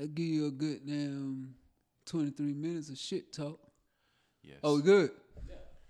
[0.00, 1.54] I give you a good damn
[2.06, 3.58] 23 minutes of shit talk.
[4.42, 4.58] Yes.
[4.62, 5.10] Oh, good.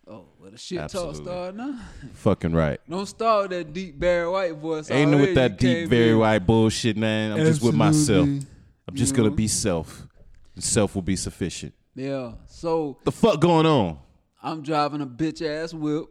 [0.08, 1.14] Oh, well, the shit Absolutely.
[1.24, 1.80] talk start now.
[2.14, 2.80] fucking right.
[2.88, 4.88] Don't start with that deep Barry White voice.
[4.90, 5.26] Ain't already.
[5.26, 6.18] with that deep, in.
[6.18, 7.32] white bullshit, man.
[7.32, 8.28] I'm just with myself.
[8.28, 9.34] I'm just You gonna know?
[9.36, 10.06] be self.
[10.58, 11.74] Self will be sufficient.
[11.96, 12.32] Yeah.
[12.46, 13.98] So The fuck going on?
[14.42, 16.04] I'm driving a bitch ass whip.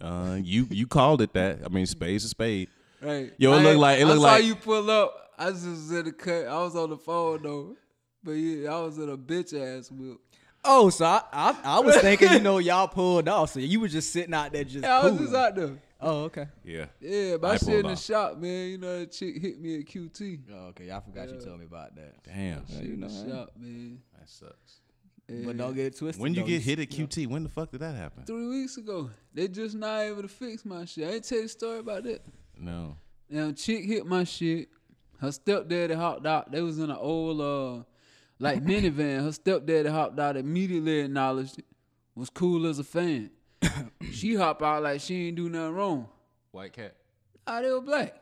[0.00, 1.58] Uh, you you called it that.
[1.64, 2.68] I mean, spade's a spade.
[3.02, 3.32] Right.
[3.36, 5.18] Yo, it I look had- like- it I look saw like- you pull up.
[5.46, 6.46] I just was in the cut.
[6.46, 7.76] I was on the phone though.
[8.24, 10.18] But yeah, I was in a bitch ass whip.
[10.64, 13.88] Oh, so I, I I was thinking, you know, y'all pulled off, so you were
[13.88, 15.20] just sitting out there just Yeah, I was cool.
[15.22, 15.70] just out there.
[16.00, 16.46] Oh, okay.
[16.64, 16.86] Yeah.
[17.00, 18.02] Yeah, my I shit pulled in the off.
[18.04, 18.68] shop, man.
[18.70, 20.40] You know that chick hit me at QT.
[20.52, 20.90] Oh, okay.
[20.92, 22.22] I forgot you told me about that.
[22.24, 22.64] Damn.
[22.68, 23.98] Shit in the shop, man.
[24.18, 24.80] That sucks.
[25.28, 25.46] Yeah.
[25.46, 26.22] But don't get it twisted.
[26.22, 26.46] When you though.
[26.48, 28.24] get hit at QT, when the fuck did that happen?
[28.24, 31.08] Three weeks ago, they just not able to fix my shit.
[31.08, 32.22] I ain't tell you a story about that.
[32.56, 32.96] No.
[33.28, 34.68] Now, chick hit my shit.
[35.22, 36.50] Her stepdaddy hopped out.
[36.52, 37.84] They was in an old, uh,
[38.40, 39.22] like minivan.
[39.22, 41.64] Her stepdaddy hopped out, immediately acknowledged it.
[42.16, 43.30] Was cool as a fan.
[44.12, 46.08] she hop out like she ain't do nothing wrong.
[46.50, 46.96] White cat.
[47.46, 48.14] Ah, they were black.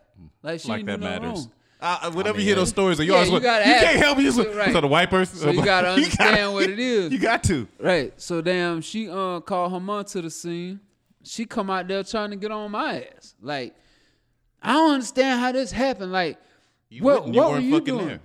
[0.42, 1.40] Like she Like ain't that do nothing matters.
[1.40, 1.52] wrong.
[1.82, 4.18] Uh, whenever you hear those stories, you Yeah, always you want- gotta you can't help
[4.18, 4.24] me.
[4.24, 4.70] Just Right.
[4.72, 5.38] so the white person.
[5.38, 7.10] So you gotta understand what it is.
[7.10, 7.66] You got to.
[7.80, 8.12] Right.
[8.20, 10.78] So damn, she uh called her mom to the scene.
[11.24, 13.34] She come out there trying to get on my ass.
[13.40, 13.74] Like,
[14.62, 16.12] I don't understand how this happened.
[16.12, 16.38] Like,
[16.90, 17.34] You, what wouldn't.
[17.34, 18.06] you what weren't were you fucking doing?
[18.08, 18.20] there.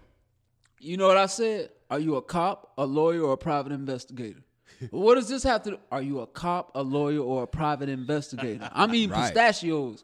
[0.79, 1.69] You know what I said?
[1.89, 4.41] Are you a cop, a lawyer, or a private investigator?
[4.89, 5.79] what does this have to do?
[5.91, 8.69] Are you a cop, a lawyer, or a private investigator?
[8.73, 9.33] I mean Right.
[9.33, 10.03] pistachios.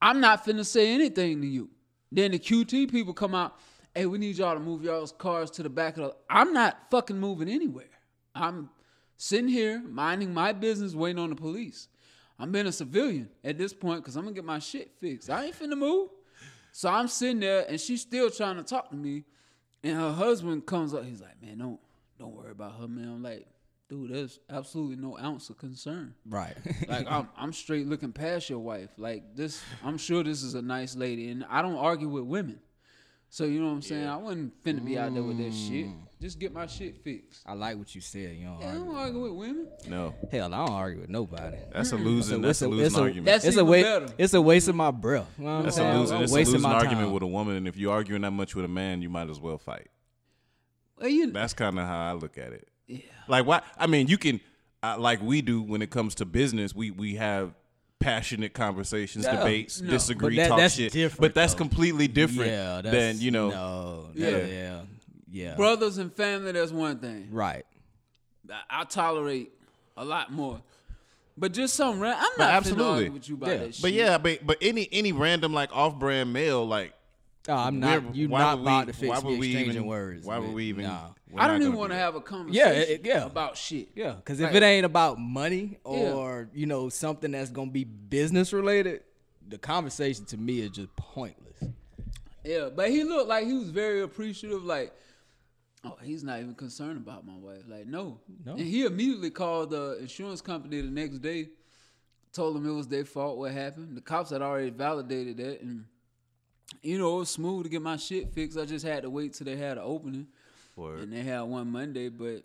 [0.00, 1.68] I'm not finna say anything to you.
[2.10, 3.58] Then the QT people come out,
[3.94, 6.78] hey, we need y'all to move y'all's cars to the back of the I'm not
[6.90, 7.90] fucking moving anywhere.
[8.34, 8.70] I'm
[9.16, 11.88] sitting here minding my business, waiting on the police.
[12.38, 15.28] I'm being a civilian at this point because I'm gonna get my shit fixed.
[15.28, 16.08] I ain't finna move.
[16.72, 19.24] So I'm sitting there and she's still trying to talk to me.
[19.82, 21.80] And her husband comes up, he's like, Man, don't
[22.18, 23.08] don't worry about her, man.
[23.08, 23.46] I'm like,
[23.88, 26.14] dude, there's absolutely no ounce of concern.
[26.28, 26.56] right.
[26.88, 28.90] Like I'm I'm straight looking past your wife.
[28.96, 31.30] Like this I'm sure this is a nice lady.
[31.30, 32.60] And I don't argue with women.
[33.30, 34.06] So you know what I'm saying?
[34.06, 35.86] I wasn't finna be out there with that shit.
[35.86, 36.07] Mm.
[36.20, 37.42] Just get my shit fixed.
[37.46, 38.34] I like what you said.
[38.36, 38.84] You don't Yeah, I argue.
[38.86, 39.68] don't argue with women.
[39.88, 41.58] No, Hell, I don't argue with nobody.
[41.72, 42.42] that's a losing.
[42.42, 43.26] That's a a- losing it's a- argument.
[43.26, 44.14] That's it's a even wa- better.
[44.18, 45.28] It's a waste of my breath.
[45.38, 46.20] You know what I'm That's a losing.
[46.22, 47.12] It's a Wasting losing my argument time.
[47.14, 49.38] with a woman, and if you're arguing that much with a man, you might as
[49.38, 49.86] well fight.
[50.98, 52.66] Well, you That's kind of how I look at it.
[52.88, 52.98] Yeah.
[53.28, 53.62] Like why?
[53.78, 54.40] I mean, you can
[54.82, 56.74] uh, like we do when it comes to business.
[56.74, 57.54] We we have
[58.00, 59.36] passionate conversations, Yeah.
[59.36, 59.90] debates, No.
[59.90, 61.16] disagree, that- talk that's shit.
[61.18, 61.58] but that's though.
[61.58, 63.50] completely different Yeah, that's, than you know.
[63.50, 64.28] No, Yeah.
[64.46, 64.80] yeah,
[65.30, 65.54] yeah, yeah.
[65.56, 67.28] brothers and family, that's one thing.
[67.30, 67.64] Right.
[68.50, 69.52] I, I tolerate
[69.96, 70.60] a lot more.
[71.36, 72.84] But just some ran- I'm not absolutely.
[72.84, 73.56] absolutely with you about Yeah.
[73.58, 73.82] that shit.
[73.82, 76.94] But yeah, but but any any random like off-brand male like.
[77.50, 78.02] Oh, I'm not.
[78.02, 80.26] we're- You not would about we- to fix why me would we exchanging even- words.
[80.26, 80.84] Why would we even?
[80.84, 81.10] Nah.
[81.36, 83.24] I don't even want to have a conversation it- yeah.
[83.24, 83.88] about shit.
[83.94, 84.56] Yeah, because if Right.
[84.56, 85.90] it ain't about money Yeah.
[86.12, 89.02] or you know something that's gonna be business related,
[89.46, 91.44] the conversation to me is just pointless.
[92.44, 94.64] Yeah, but he looked like he was very appreciative.
[94.64, 94.92] Like,
[95.84, 97.62] oh, he's not even concerned about my wife.
[97.68, 98.20] Like, no.
[98.44, 98.52] No.
[98.52, 101.48] And he immediately called the insurance company the next day,
[102.32, 103.96] told them it was their fault what happened.
[103.96, 105.84] The cops had already validated that, and
[106.82, 108.58] you know it was smooth to get my shit fixed.
[108.58, 110.26] I just had to wait till they had an opening,
[110.76, 111.00] Word.
[111.00, 112.08] and they had one Monday.
[112.08, 112.42] But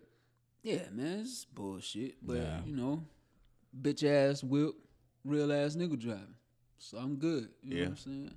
[0.61, 2.15] yeah, man, it's bullshit.
[2.25, 2.61] But Yeah.
[2.65, 3.03] you know,
[3.81, 4.75] bitch ass whip,
[5.25, 6.35] real ass nigga driving.
[6.77, 7.49] So I'm good.
[7.63, 7.83] You know Yeah.
[7.83, 8.31] what I'm saying?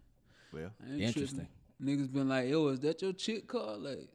[0.53, 1.47] Well, Interesting.
[1.81, 2.07] tripping.
[2.07, 3.77] Niggas been like, yo, is that your chick car?
[3.77, 4.09] Like,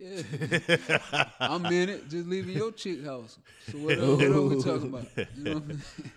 [0.00, 1.28] yeah.
[1.40, 3.38] I'm in it, just leaving your chick house.
[3.70, 5.06] So what, else- what else we talking about?
[5.36, 6.12] You know what I'm saying?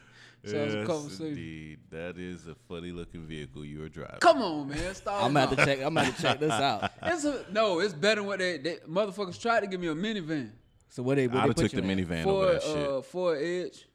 [0.45, 1.27] So it's a yes, conversation.
[1.27, 1.79] indeed.
[1.91, 4.19] That is a funny looking vehicle you are driving.
[4.19, 4.94] Come on, man.
[4.94, 5.23] Stop.
[5.23, 5.81] I'm gonna check.
[5.81, 6.91] I'm gonna check this out.
[7.03, 9.95] It's a, no, it's better than what they, they motherfuckers tried to give me a
[9.95, 10.51] minivan.
[10.89, 11.27] So what they?
[11.27, 11.97] What I'd they have took the in?
[12.05, 12.88] minivan over For that shit.
[12.89, 13.88] uh for Edge.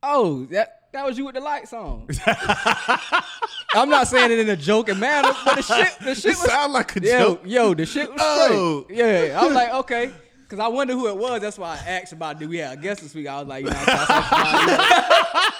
[0.00, 2.06] Oh, that that was you with the lights on.
[3.76, 6.50] I'm not saying it in a joking manner, but the shit, the shit It was
[6.50, 7.40] sound like a yo, joke.
[7.44, 8.82] yo, the shit was Oh.
[8.84, 8.98] straight.
[8.98, 10.10] Yeah, I was like, okay.
[10.48, 11.40] Cause I wonder who it was.
[11.40, 13.26] That's why I asked about do we have a guest this week.
[13.26, 14.78] I was like, you know, what I'm saying?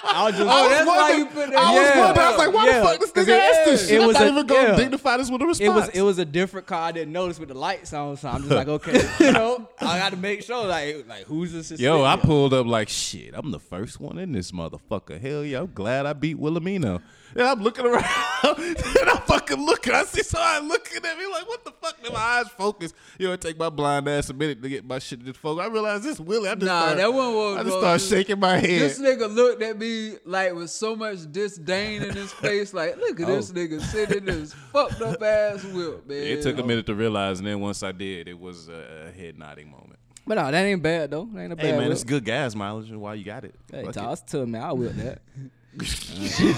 [0.09, 1.57] I was just, Oh, that's why you put that.
[1.57, 2.05] I was Yeah.
[2.05, 2.25] wondering.
[2.25, 2.79] I was like, why Yeah.
[2.79, 4.07] the fuck this 'Cause nigga it- asked this it shit?
[4.07, 4.75] was I'm not a- even gonna yeah.
[4.77, 5.67] dignify this with a response.
[5.67, 8.29] it was it was a different car I didn't notice with the lights on, so
[8.29, 11.77] I'm just like, okay, you know, I got to make sure like like who's this?
[11.79, 13.31] Yo, I pulled up like shit.
[13.33, 15.19] I'm the first one in this motherfucker.
[15.19, 17.01] Hell yeah, I'm glad I beat Wilhelmino.
[17.37, 18.03] And I'm looking around,
[18.43, 19.93] and I'm fucking looking.
[19.93, 22.01] I see somebody looking at me like, what the fuck?
[22.01, 22.93] Did my eyes focus?
[23.19, 25.63] You know, it take my blind ass a minute to get my shit to focus.
[25.63, 26.49] I realized this Willie.
[26.49, 28.81] I just Nah, started, that wasn't what I just started shaking my head.
[28.81, 32.73] This nigga looked at me like with so much disdain in his face.
[32.73, 33.53] Like, look at this oh.
[33.53, 36.17] nigga sitting in his fucked up ass whip, man.
[36.37, 39.37] It took a minute to realize, and then once I did, it was a head
[39.37, 39.99] nodding moment.
[40.25, 41.29] But no, that ain't bad though.
[41.31, 41.65] That ain't a bad.
[41.65, 41.91] Hey man, whip.
[41.91, 42.91] it's good gas mileage.
[42.91, 43.53] Why you got it?
[43.71, 43.99] Hey, Fuck it.
[43.99, 44.57] toss to me.
[44.57, 45.21] I will that.
[45.83, 46.55] Shit,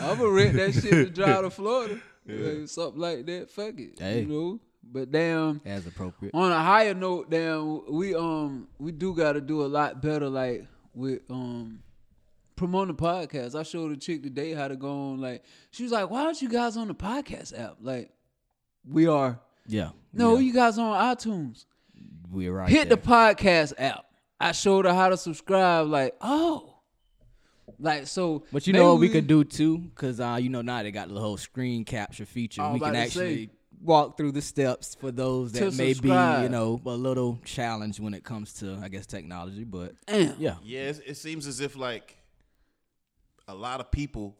[0.00, 2.00] I'm gonna rent that shit to drive to Florida.
[2.26, 3.50] Like, something like that.
[3.50, 3.98] Fuck it.
[3.98, 4.20] Hey.
[4.20, 4.60] You know?
[4.88, 6.32] But damn, As appropriate.
[6.34, 10.66] on a higher note, damn, we um we do gotta do a lot better like
[10.94, 11.80] with um
[12.54, 13.58] promoting the podcast.
[13.58, 16.40] I showed a chick today how to go on like she was like, Why aren't
[16.40, 17.76] you guys on the podcast app?
[17.80, 18.10] Like,
[18.88, 19.40] we are.
[19.66, 19.90] Yeah.
[20.12, 20.40] No, yeah.
[20.40, 21.64] you guys on iTunes.
[22.30, 22.68] we're right.
[22.68, 22.96] Hit there.
[22.96, 24.05] the podcast app.
[24.40, 26.72] I showed her how to subscribe, like, oh.
[27.78, 30.82] Like so But you know what we could do too, because uh, you know now
[30.82, 32.66] they got the whole screen capture feature.
[32.72, 33.50] We can actually say.
[33.82, 38.14] walk through the steps for those that may be, you know, a little challenge when
[38.14, 39.64] it comes to, I guess, technology.
[39.64, 40.36] But Damn.
[40.38, 42.16] yeah, Yeah, it, it seems as if like
[43.48, 44.36] a lot of people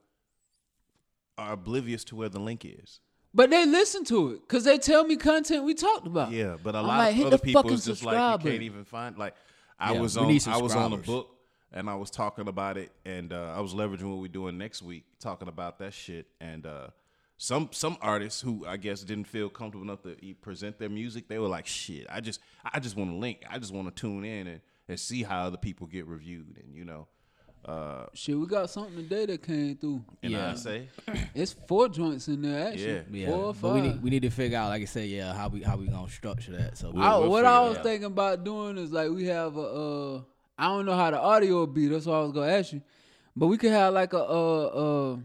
[1.37, 3.01] are oblivious to where the link is.
[3.35, 6.31] But they listen to it because they tell me content we talked about.
[6.31, 8.63] Yeah, but a I'm lot like, of other people fucking is just like you can't
[8.63, 9.19] even find.
[9.19, 9.35] Like
[9.79, 11.29] I Yeah, was on, I was on a book
[11.73, 14.83] and I was talking about it, and uh, I was leveraging what we're doing next
[14.83, 16.27] week, talking about that shit.
[16.41, 16.89] And uh,
[17.39, 21.39] some some artists who I guess didn't feel comfortable enough to present their music, they
[21.39, 23.45] were like, "Shit, I just I just want to link.
[23.51, 26.75] I just want to tune in and, and see how other people get reviewed." And
[26.75, 27.09] you know,
[27.65, 30.05] uh, Shit, we got something today that came through.
[30.23, 30.53] and Yeah.
[30.53, 30.89] I say,
[31.35, 32.93] It's four joints in there actually.
[32.93, 33.01] Yeah.
[33.11, 33.27] yeah.
[33.27, 35.49] Four or but we need we need to figure out, like I said, yeah, how
[35.49, 36.79] we how we gonna structure that.
[36.79, 37.83] So We'll- I, we'll what I was out.
[37.83, 40.21] thinking about doing is like we have a uh
[40.59, 41.87] I don't know how the audio will be.
[41.89, 42.83] That's what I was gonna ask you,
[43.35, 45.17] but we could have like a uh uh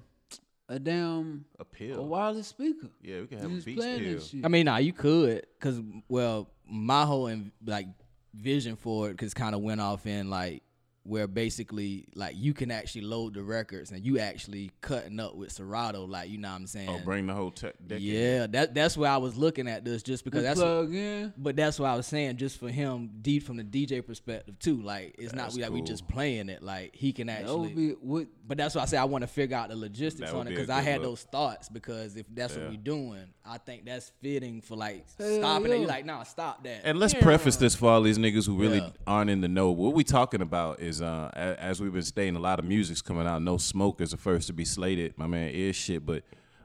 [0.69, 2.05] a damn a pill, a pill.
[2.07, 2.87] wireless speaker.
[3.03, 3.99] Yeah, we can You have a just beats pill.
[3.99, 4.45] this shit.
[4.45, 7.87] I mean, nah, you could, cause well, my whole in, like
[8.33, 10.63] vision for it, cause kind of went off in like
[11.03, 15.51] where basically like you can actually load the records and you actually cutting up with
[15.51, 16.89] Serato, like you know what I'm saying?
[16.89, 17.99] Oh, bring the whole tech deck.
[17.99, 18.03] in.
[18.05, 20.59] yeah, that that's where I was looking at this, just because You that's.
[20.59, 21.33] plug in.
[21.37, 24.81] But that's what I was saying, just for him, D from the DJ perspective too.
[24.81, 26.61] Like it's not That's we like we just playing it.
[26.61, 27.57] Like he can That actually.
[27.59, 30.31] would be what But that's why I say I want to figure out the logistics
[30.31, 31.09] on it because I had look.
[31.11, 31.67] those thoughts.
[31.69, 32.63] Because if that's Yeah.
[32.63, 35.79] what we're doing, I think that's fitting for like Hell stopping it.
[35.79, 36.81] You're like, nah, stop that.
[36.83, 38.89] And let's preface this for all these niggas who really Yeah.
[39.07, 39.71] aren't in the know.
[39.71, 43.27] What we talking about is, uh, as we've been stating, a lot of music's coming
[43.27, 43.43] out.
[43.43, 45.15] No Smoke is the first to be slated.
[45.15, 46.23] My man is shit, but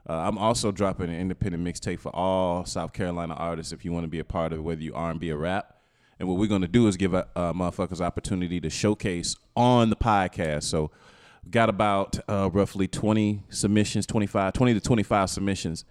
[0.09, 3.71] uh, I'm also dropping an independent mixtape for all South Carolina artists.
[3.71, 5.75] If you want to be a part of it, whether you R&B or rap,
[6.19, 9.95] and what we're gonna do is give uh, uh, motherfuckers opportunity to showcase on the
[9.95, 10.63] podcast.
[10.63, 10.89] So,
[11.51, 15.85] got about uh, roughly 20 submissions, 25, 20 to 25 submissions.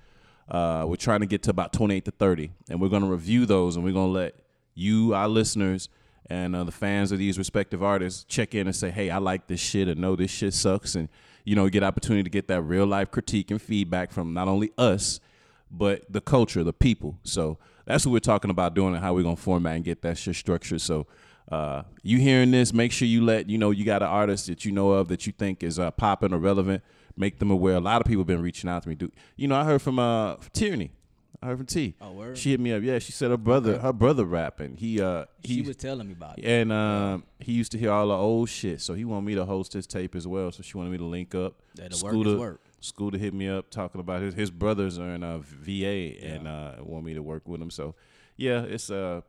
[0.49, 3.47] Uh, we're trying to get to about 28 to 30, and we're going to review
[3.47, 4.35] those, and we're going to let
[4.75, 5.89] you, our listeners,
[6.29, 9.47] and uh, the fans of these respective artists check in and say, "Hey, I like
[9.47, 11.09] this shit," and no, this shit sucks, and
[11.45, 14.73] you know, get opportunity to get that real life critique and feedback from not only
[14.77, 15.21] us,
[15.71, 17.19] but the culture, the people.
[17.23, 20.19] So that's what we're talking about doing, and how we're gonna format and get that
[20.19, 20.81] shit structured.
[20.81, 21.07] So.
[21.49, 22.73] Uh, you hearing this?
[22.73, 25.29] Make sure you let you know you got an artist that you know of that
[25.29, 26.83] you think is uh, popping or relevant.
[27.17, 27.77] Make them aware.
[27.77, 28.97] A lot of people have been reaching out to me.
[28.97, 29.55] Do you know?
[29.55, 30.91] I heard from uh Tierney.
[31.43, 31.95] I heard from T.
[32.01, 32.39] Oh, word?
[32.39, 32.83] She hit me up.
[32.83, 34.77] Yeah, she said her brother, her brother rapping.
[34.77, 36.45] He uh he she was telling me about it.
[36.45, 39.45] and um he used to hear all the old shit, so he wanted me to
[39.45, 40.51] host his tape as well.
[40.53, 41.61] So she wanted me to link up.
[41.75, 42.61] That'll work is work.
[42.81, 46.73] Scooter hit me up talking about his his brothers are in uh, VA and uh
[46.81, 47.71] want me to work with him.
[47.71, 47.95] So
[48.37, 49.21] yeah, it's uh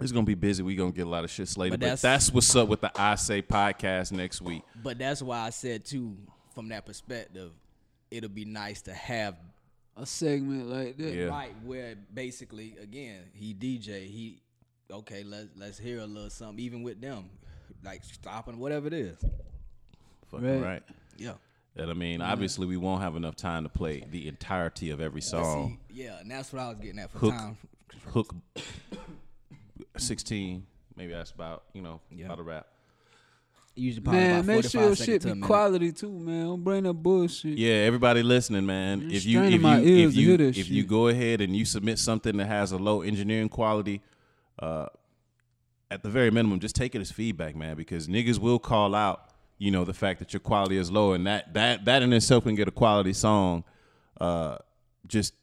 [0.00, 0.62] it's gonna be busy.
[0.62, 1.72] We gonna get a lot of shit slated.
[1.72, 4.62] But But that's- that's, what's up with the I Say podcast next week.
[4.82, 6.16] But that's why I said too,
[6.54, 7.52] from that perspective,
[8.10, 9.36] it'll be nice to have
[9.96, 11.14] a segment like that.
[11.14, 11.26] Yeah.
[11.26, 14.40] right where basically again he DJ he
[14.90, 17.30] okay let's let's hear a little something even with them
[17.84, 19.16] like stopping whatever it is
[20.30, 20.62] Fucking Right.
[20.62, 20.82] right.
[21.16, 21.34] yeah
[21.76, 25.20] And I mean, obviously, we won't have enough time to play the entirety of every
[25.20, 25.78] song.
[25.90, 27.32] see, yeah and that's what I was getting at for Hook.
[27.34, 27.56] time
[28.12, 28.34] Hook,
[29.96, 32.26] sixteen, maybe that's about you know Yeah.
[32.26, 32.66] about a rap.
[33.74, 35.44] Usually probably Man, about make sure your shit be minute.
[35.44, 36.46] quality too, man.
[36.46, 37.58] Don't bring that bullshit.
[37.58, 39.02] Yeah, everybody listening, man.
[39.02, 41.40] I'm If you if my you ears if you hear that if you go ahead
[41.40, 44.00] and you submit something that has a low engineering quality,
[44.58, 44.86] uh,
[45.90, 49.28] at the very minimum, just take it as feedback, man, because niggas will call out,
[49.58, 52.44] you know, the fact that your quality is low, and that that that in itself
[52.44, 53.64] can get a quality song,
[54.20, 54.56] uh,
[55.06, 55.34] just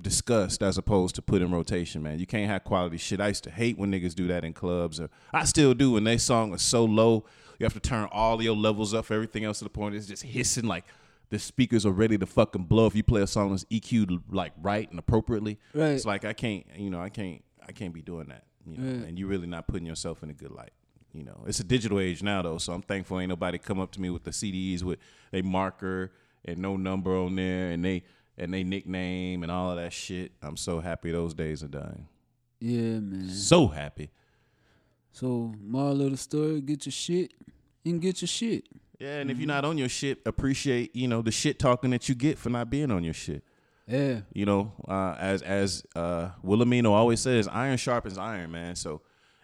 [0.00, 2.18] discussed as opposed to put in rotation, man.
[2.18, 3.20] You can't have quality shit.
[3.20, 6.04] I used to hate when niggas do that in clubs, or I still do when
[6.04, 7.26] they song is so low,
[7.60, 10.06] you have to turn all your levels up for everything else to the point it's
[10.06, 10.84] just hissing like
[11.28, 14.52] the speakers are ready to fucking blow if you play a song that's EQ'd like
[14.60, 15.60] right and appropriately.
[15.72, 15.90] Right.
[15.90, 18.42] It's like I can't, you know, I can't, I can't be doing that.
[18.66, 19.08] You know, Right.
[19.08, 20.72] and you're really not putting yourself in a good light.
[21.12, 23.92] you know, it's a digital age now though, so I'm thankful ain't nobody come up
[23.92, 24.98] to me with the CDs with
[25.32, 26.10] a marker
[26.44, 28.02] and no number on there and they
[28.38, 30.32] and they nickname and all of that shit.
[30.42, 32.08] I'm so happy those days are dying.
[32.58, 33.28] Yeah, man.
[33.28, 34.10] So happy.
[35.12, 37.32] So moral of the story: get your shit
[37.84, 38.64] and get your shit.
[38.98, 42.08] Yeah, and if you're not on your shit, appreciate you know the shit talking that
[42.08, 43.42] you get for not being on your shit.
[43.90, 44.20] Yeah.
[44.32, 48.76] You know, uh, as as uh, Wilhelmino always says, iron sharpens iron, man.
[48.76, 49.00] So,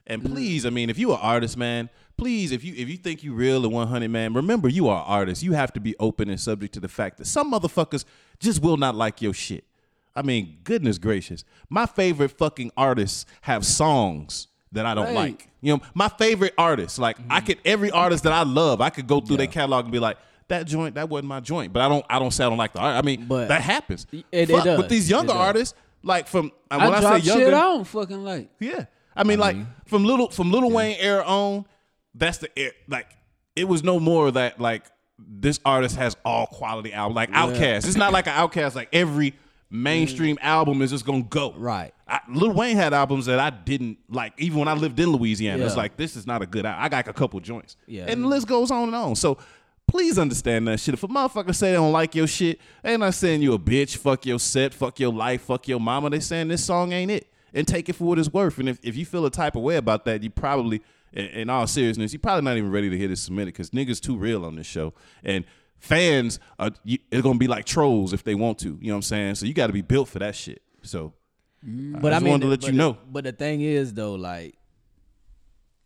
[0.06, 2.96] and please, I mean, if you are an artist, man, please, if you if you
[2.96, 5.42] think you real and 100, man, remember you are artist.
[5.42, 8.04] You have to be open and subject to the fact that some motherfuckers
[8.38, 9.64] just will not like your shit.
[10.14, 15.14] I mean, goodness gracious, my favorite fucking artists have songs that I don't Right.
[15.14, 15.48] like.
[15.60, 19.06] You know, my favorite artists, like I could every artist that I love, I could
[19.06, 20.18] go through their catalog and be like.
[20.48, 22.72] That joint, that wasn't my joint, but I don't, I don't say I don't like
[22.72, 22.94] the art.
[22.94, 24.06] I mean, But- that happens.
[24.12, 24.78] It- it Fuck, does.
[24.78, 27.60] with these younger artists, like from uh, I when I, drop say younger, shit I
[27.62, 28.48] don't fucking like.
[28.60, 28.84] yeah.
[29.16, 29.56] I mean, like
[29.88, 31.64] from little from Lil Wayne era on,
[32.14, 33.08] that's the era, like
[33.56, 34.84] it was no more that like
[35.18, 37.78] this artist has all quality album like Outkast.
[37.88, 39.34] It's not like an Outkast like every
[39.70, 40.42] mainstream mm.
[40.44, 41.92] album is just gonna go Right.
[42.08, 45.64] I, Lil Wayne had albums that I didn't like, even when I lived in Louisiana.
[45.64, 46.64] It's like this is not a good.
[46.64, 48.04] I got a couple joints, Yeah.
[48.06, 49.16] and the list goes on and on.
[49.16, 49.38] So
[49.88, 50.94] please understand that shit.
[50.94, 53.96] If a motherfucker say they don't like your shit, they not saying you a bitch,
[53.96, 56.10] fuck your set, fuck your life, fuck your mama.
[56.10, 58.58] They saying this song ain't it, and take it for what it's worth.
[58.58, 60.82] And if, if you feel a type of way about that, you probably,
[61.12, 64.00] in, in all seriousness, you probably not even ready to hear this submitted because niggas
[64.00, 64.92] too real on this show
[65.24, 65.44] and.
[65.78, 68.78] Fans are you, it's gonna be like trolls if they want to.
[68.80, 69.34] You know what I'm saying?
[69.36, 70.62] So you got to be built for that shit.
[70.82, 71.12] So
[71.66, 72.00] mm.
[72.00, 72.98] But I I, just mean, wanted to let but you the- know.
[73.10, 74.56] But the thing is, though, like,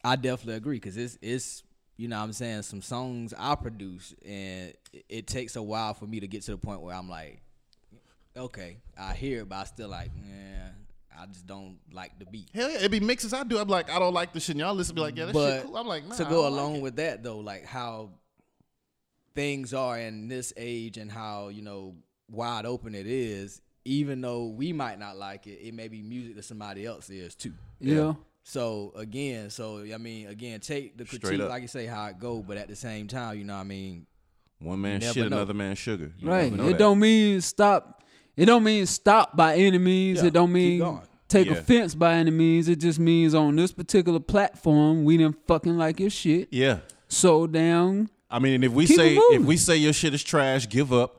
[0.05, 1.63] I definitely agree because it's it's
[1.97, 5.93] you know what I'm saying some songs I produce and it, it takes a while
[5.93, 7.43] for me to get to the point where I'm like,
[8.37, 10.69] okay, I hear it, but I still like, yeah,
[11.21, 12.49] I just don't like the beat.
[12.55, 13.59] Hell yeah, it be mixes I do.
[13.59, 14.55] I'm like, I don't like the shit.
[14.55, 15.77] And y'all listen, be like, yeah, that but shit cool.
[15.77, 16.83] I'm like, nah, to I go don't along like it.
[16.85, 18.09] with that though, like how
[19.35, 21.95] things are in this age and how you know
[22.31, 23.61] wide open it is.
[23.87, 27.35] Even though we might not like it, it may be music that somebody else is
[27.35, 27.55] too.
[27.81, 28.13] Yeah.
[28.43, 31.49] So again, so I mean, again, take the Straight critique up.
[31.51, 33.65] like you say how it go, but at the same time, you know, what I
[33.65, 34.07] mean,
[34.61, 35.37] one man never shit, know.
[35.39, 36.13] another man sugar.
[36.19, 36.53] You Right.
[36.53, 36.79] It that.
[36.79, 38.05] don't mean stop.
[38.37, 40.21] It don't mean stop by any means.
[40.21, 41.55] Yeah, it don't mean take Yeah.
[41.55, 42.69] offense by any means.
[42.69, 46.49] It just means on this particular platform, we didn't fucking like your shit.
[46.51, 46.81] Yeah.
[47.09, 48.11] So down.
[48.31, 50.93] I mean, if we Keep it say if we say your shit is trash, give
[50.93, 51.17] up.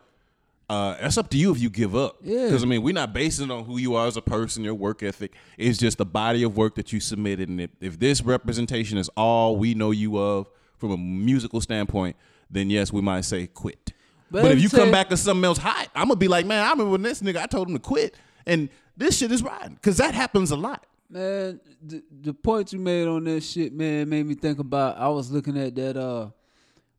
[0.70, 2.16] Uh, that's up to you if you give up.
[2.24, 2.46] Yeah.
[2.46, 4.74] Because I mean, we're not basing it on who you are as a person, your
[4.74, 5.34] work ethic.
[5.58, 9.10] It's just the body of work that you submitted, and if, if this representation is
[9.18, 12.16] all we know you of from a musical standpoint,
[12.50, 13.92] then yes, we might say quit.
[14.30, 16.66] But, But if you come back with something else hot, I'm gonna be like, man,
[16.66, 18.16] I remember when this nigga I told him to quit,
[18.46, 20.86] and this shit is riding because that happens a lot.
[21.10, 24.98] Man, the, the point you made on that shit, man, made me think about.
[24.98, 26.30] I was looking at that uh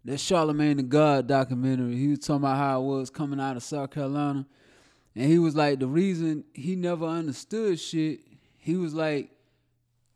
[0.05, 1.97] that Charlemagne the God documentary.
[1.97, 4.47] He was talking about how it was coming out of South Carolina,
[5.15, 8.21] and he was like, the reason he never understood shit.
[8.59, 9.31] He was like,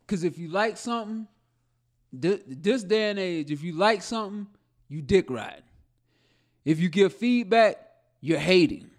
[0.00, 1.26] because if you like something,
[2.18, 4.46] thi- this day and age, if you like something,
[4.88, 5.62] you dick ride.
[6.64, 7.76] If you give feedback,
[8.20, 8.90] you're hating.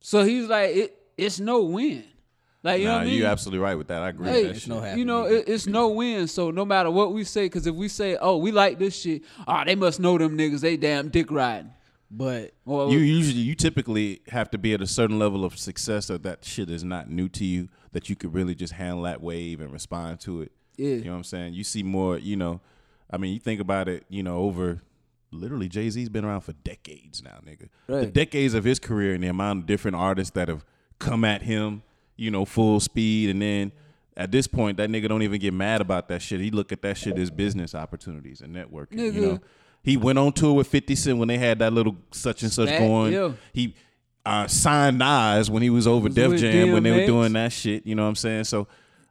[0.00, 2.04] So he was like, it, it's no win.
[2.66, 3.18] Like you know nah, what I mean?
[3.18, 4.02] you're absolutely right with that.
[4.02, 4.68] I agree Hey, with that shit.
[4.68, 6.26] no you know, it, it's no win.
[6.26, 9.22] So no matter what we say, because if we say, "Oh, we like this shit,"
[9.46, 10.60] ah, they must know them niggas.
[10.60, 11.72] They damn dick riding.
[12.10, 16.06] but Or you usually you typically have to be at a certain level of success
[16.08, 19.20] that that shit is not new to you that you could really just handle that
[19.22, 20.88] wave and respond to it Yeah.
[20.96, 22.60] you know what i'm saying you see more you know
[23.10, 24.82] i mean you think about it you know over
[25.32, 29.28] literally jay-z's been around for decades now nigga the decades of his career and the
[29.28, 30.64] amount of different artists that have
[31.00, 31.82] come at him
[32.16, 33.72] you know full speed and then
[34.16, 36.80] at this point that nigga don't even get mad about that shit he look at
[36.82, 39.40] that shit as business opportunities and networking you know
[39.82, 42.68] he went on tour with 50 Cent when they had that little such and such
[42.70, 43.12] That- going.
[43.12, 43.32] yeah.
[43.52, 43.76] He
[44.24, 47.52] uh, signed Nas when he was over Was Def Jam when they were doing that
[47.52, 47.86] shit.
[47.86, 48.42] You know what I'm saying?
[48.44, 48.66] So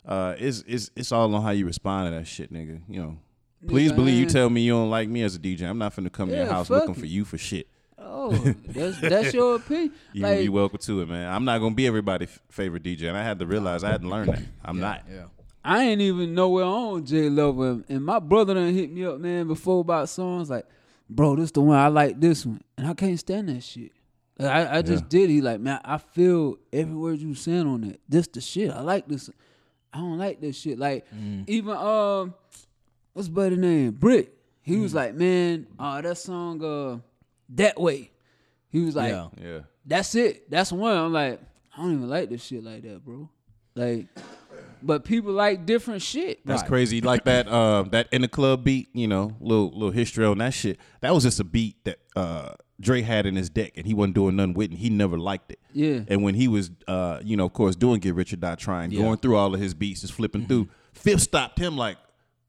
[0.05, 2.81] uh, it's it's it's all on how you respond to that shit, nigga.
[2.89, 3.17] You know.
[3.65, 5.61] Please Yeah, believe you tell me you don't like me as a DJ.
[5.61, 6.99] I'm not finna come to your house looking it.
[6.99, 7.67] for you for shit.
[8.05, 8.31] Oh,
[8.67, 9.91] that's that's your opinion.
[10.13, 11.31] You like, you welcome to it, man.
[11.31, 14.07] I'm not gonna be everybody's favorite DJ, and I had to realize I had to
[14.07, 14.41] learn that.
[14.63, 15.03] I'm not.
[15.11, 15.25] yeah,
[15.63, 19.47] I ain't even nowhere on J Lover, and my brother done hit me up, man,
[19.47, 20.65] before about songs like,
[21.09, 23.91] bro, this the one I like this one, and I can't stand that shit.
[24.37, 25.29] Like, I, I just did.
[25.29, 28.01] He like, man, I feel every word you saying on it.
[28.07, 28.69] This the shit.
[28.69, 29.29] I like this.
[29.93, 30.77] I don't like this shit.
[30.77, 31.05] Like
[31.47, 32.33] even um,
[33.13, 33.91] what's buddy name?
[33.91, 34.31] Brick.
[34.61, 36.97] He was like, man, uh, that song, uh,
[37.49, 38.11] that way.
[38.69, 39.27] He was like, Yeah.
[39.41, 39.59] Yeah.
[39.85, 40.49] that's it.
[40.49, 40.95] That's one.
[40.97, 41.39] I'm like,
[41.77, 43.29] I don't even like this shit like that, bro.
[43.75, 44.07] Like,
[44.81, 46.45] but people like different shit.
[46.45, 46.67] That's Right.
[46.69, 47.01] crazy.
[47.01, 50.53] Like that uh, that in the club beat, you know, little little history on that
[50.53, 50.79] shit.
[51.01, 54.15] That was just a beat that uh, Dre had in his deck, and he wasn't
[54.15, 54.71] doing nothing with, it.
[54.71, 55.59] and he never liked it.
[55.73, 56.01] Yeah.
[56.07, 58.91] And when he was, uh, you know, of course, doing Get Rich or Die Trying,
[58.91, 59.01] Yeah.
[59.01, 61.97] Going through all of his beats, just flipping through, Fifth stopped him like,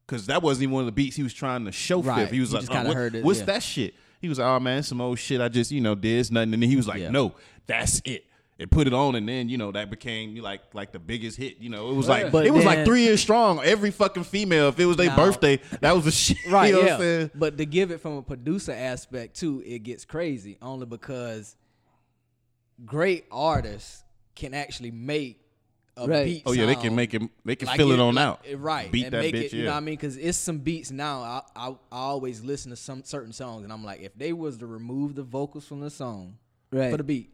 [0.05, 2.21] because that wasn't even one of the beats he was trying to show Right.
[2.23, 2.31] Fifth.
[2.31, 3.45] He was You like, just "Oh, what- heard it, what's yeah.
[3.45, 3.93] that shit?
[4.19, 5.41] He was like, oh man, some old shit.
[5.41, 6.53] I just, you know, did it's nothing.
[6.53, 7.09] And then he was like, Yeah.
[7.09, 8.25] no, that's it.
[8.57, 11.59] It put it on, and then you know that became like like the biggest hit.
[11.59, 13.59] You know, it was like But it was like three years strong.
[13.63, 16.37] Every fucking female, if it was their birthday, that was the shit.
[16.49, 16.85] Right, you know yeah.
[16.85, 17.31] what I'm saying?
[17.35, 21.55] But to give it from a producer aspect too, it gets crazy only because
[22.83, 25.39] great artists can actually make
[25.97, 26.25] a Right.
[26.25, 26.43] beat.
[26.45, 27.21] Oh yeah, they can make it.
[27.43, 28.45] They can like fill it, it- on like- out.
[28.47, 28.91] it- right?
[28.91, 29.43] Beat and that make bitch.
[29.45, 29.95] It, you know what I mean?
[29.95, 31.21] Because it's some beats now.
[31.21, 34.57] I, I I always listen to some certain songs, and I'm like, if they was
[34.59, 36.37] to remove the vocals from the song
[36.71, 36.91] Right.
[36.91, 37.31] for the beat,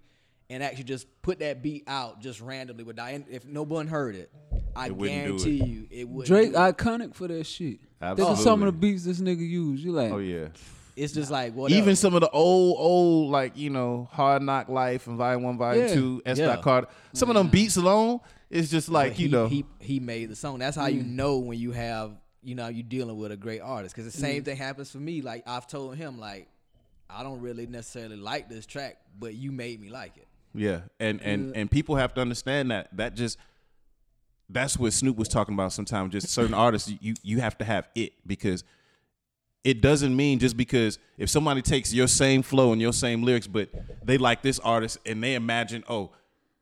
[0.50, 4.32] and actually just put that beat out just randomly without if no one heard it,
[4.76, 5.68] I It guarantee it.
[5.68, 6.26] you it would.
[6.26, 7.80] Drake iconic for that shit.
[8.02, 9.84] Think of some of the beats this nigga used.
[9.84, 10.48] You like, Oh yeah.
[10.96, 11.80] It's just like whatever.
[11.82, 15.58] Even some of the old, old, like you know, Hard Knock Life and Volume One,
[15.58, 15.94] Volume Yeah.
[15.94, 16.38] Two, S.
[16.38, 16.48] Yeah.
[16.48, 16.88] Dot Carter.
[17.14, 17.52] Some of them mm-hmm.
[17.52, 18.20] beats alone
[18.54, 19.48] is just like But you he, know.
[19.48, 20.60] he he made the song.
[20.60, 21.12] That's how you mm.
[21.12, 23.96] know when you have you know you're dealing with a great artist.
[23.96, 24.46] Because the same mm.
[24.46, 25.22] thing happens for me.
[25.22, 26.48] Like I've told him, like
[27.10, 30.28] I don't really necessarily like this track, but you made me like it.
[30.54, 33.38] Yeah, and and and people have to understand that that just
[34.50, 35.74] that's what Snoop was talking about.
[35.74, 38.64] Sometimes just certain artists, you you have to have it because
[39.64, 43.48] it doesn't mean just because if somebody takes your same flow and your same lyrics,
[43.48, 43.70] but
[44.04, 46.12] they like this artist and they imagine, oh,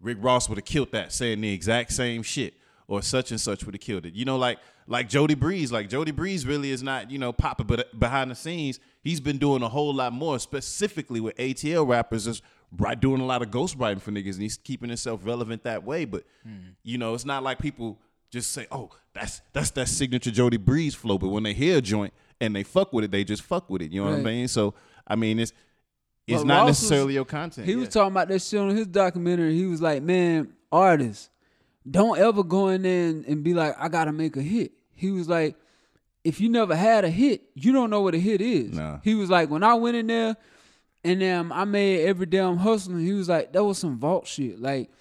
[0.02, 2.56] Rick Ross would have killed that saying the exact same shit,
[2.88, 4.14] or such and such would have killed it.
[4.14, 7.68] You know, like like Jody Breeze, like Jody Breeze really is not you know popping,
[7.68, 12.26] but behind the scenes, he's been doing a whole lot more, specifically with ATL rappers,
[12.26, 12.44] just
[12.78, 16.06] right doing a lot of ghostwriting for niggas, and he's keeping himself relevant that way.
[16.06, 16.72] But hmm.
[16.84, 18.00] you know, it's not like people
[18.32, 21.82] just say, oh, that's that's that signature Jody Breeze flow, but when they hear a
[21.82, 23.92] joint and they fuck with it, they just fuck with it.
[23.92, 24.26] You know what I Right.
[24.26, 24.48] mean?
[24.48, 24.74] So
[25.08, 25.54] I mean, it's
[26.28, 27.68] it's not Ross was- necessarily your content.
[27.68, 29.56] He was talking about that shit on his documentary.
[29.56, 31.30] He was like, man, artists,
[31.90, 34.72] don't ever go in there and, and be like, I gotta make a hit.
[34.94, 35.56] He was like,
[36.24, 38.74] if you never had a hit, you don't know what a hit is.
[38.74, 39.00] Nah.
[39.04, 40.38] He was like, when I went in there
[41.04, 44.28] and um, I made every day I'm hustling, he was like, that was some vault
[44.28, 44.62] shit.
[44.62, 44.92] Like,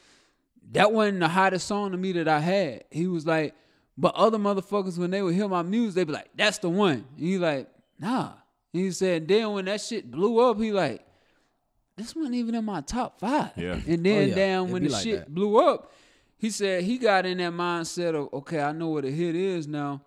[0.73, 2.85] that wasn't the hottest song to me that I had.
[2.91, 3.55] He was like,
[3.99, 7.05] but other motherfuckers, when they would hear my music, they'd be like, that's the one.
[7.19, 8.33] And he like, nah.
[8.73, 11.05] And he said, then when that shit blew up, he like,
[12.01, 13.51] this wasn't even in my top five.
[13.57, 13.75] Yeah.
[13.87, 14.35] And oh, then Oh, yeah.
[14.35, 15.35] down It'd when the like shit that.
[15.35, 15.93] blew up,
[16.39, 19.67] he said he got in that mindset of, okay, I know what a hit is
[19.69, 20.01] now.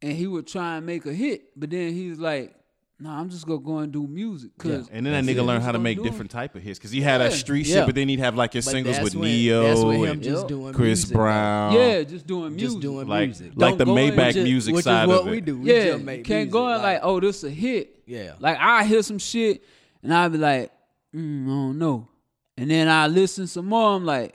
[0.00, 1.58] And he would try and make a hit.
[1.58, 2.54] But then he was like,
[2.98, 4.50] nah, I'm just gonna go and do music.
[4.58, 5.42] Cause And then that nigga it.
[5.44, 6.10] learned how to make do it.
[6.10, 7.76] different type of hits because he had that street Yeah.
[7.76, 10.04] shit, but then he'd have like his But singles with when- Ne-Yo That's with him
[10.10, 11.14] and just doing Chris music.
[11.16, 11.72] Brown.
[11.74, 12.68] Yeah, just doing music.
[12.68, 13.52] just doing like music.
[13.54, 15.30] like the Don't go Maybach Which is- music which side is what of it.
[15.30, 15.58] we do.
[15.58, 18.02] We yeah, just make can't music, go in like, oh, this a hit.
[18.06, 18.32] Yeah.
[18.40, 19.62] Like I hear some shit
[20.02, 20.72] and I'll be like,
[21.14, 22.08] mm, I don't know.
[22.56, 23.96] And then I listen some more.
[23.96, 24.34] I'm like,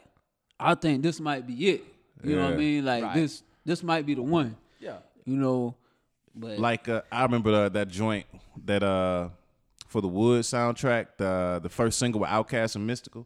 [0.59, 1.83] I think this might be it.
[2.23, 2.83] You know what I mean?
[2.85, 3.15] Like Right.
[3.15, 4.55] this, this might be the one.
[4.79, 4.97] yeah.
[5.25, 5.75] You know,
[6.33, 8.25] but Like uh, I remember uh, that joint
[8.65, 9.29] that uh
[9.87, 13.25] for the Wood soundtrack, the the first single with Outkast and Mystikal.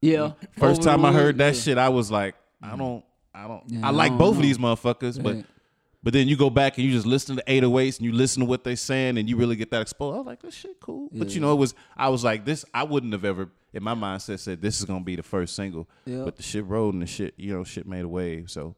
[0.00, 0.32] yeah.
[0.58, 1.60] First Over time I heard that yeah.
[1.60, 4.42] shit, I was like, I don't, I don't, Yeah, I I like don't both of
[4.42, 5.42] these motherfuckers, Right.
[5.42, 5.46] but
[6.12, 8.62] then you go back and you just listen to 808s and you listen to what
[8.62, 10.16] they're saying and you really get that exposure.
[10.16, 11.08] I was like, this shit cool.
[11.12, 13.94] But you know, it was I was like, this I wouldn't have ever in my
[13.94, 15.88] mindset said this is gonna be the first single.
[16.04, 16.22] Yeah.
[16.24, 18.50] But the shit rolled and the shit, you know, shit made a wave.
[18.50, 18.76] So,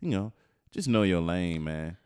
[0.00, 0.32] you know,
[0.70, 1.96] just know your lane, man.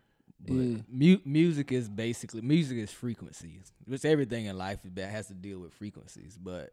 [0.47, 0.79] Yeah.
[0.89, 3.73] Mu- music is basically music is frequencies.
[3.87, 6.71] Which everything in life that has to deal with frequencies, but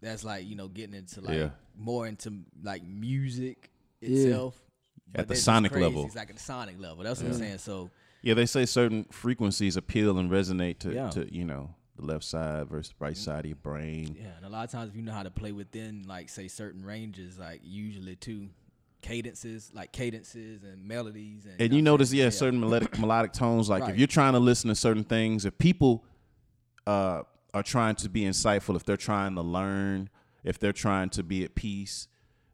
[0.00, 1.50] that's like you know getting into like Yeah.
[1.76, 2.32] more into
[2.62, 4.08] like music Yeah.
[4.10, 4.62] itself.
[5.14, 6.04] At the sonic level.
[6.06, 7.02] It's like at the sonic level.
[7.04, 7.58] That's what I'm saying.
[7.58, 7.90] So
[8.22, 11.10] Yeah, they say certain frequencies appeal and resonate to, Yeah.
[11.10, 14.16] to you know, the left side versus right side of your brain.
[14.18, 16.48] yeah, and a lot of times if you know how to play within like say
[16.48, 18.48] certain ranges, like usually too
[19.02, 22.22] cadences, like cadences and melodies, and, And you notice, saying?
[22.24, 23.68] yeah, certain melodic melodic tones.
[23.68, 26.04] Like if you're trying to listen to certain things, if people
[26.86, 27.22] uh,
[27.54, 30.08] are trying to be insightful, if they're trying to learn,
[30.44, 32.08] if they're trying to be at peace,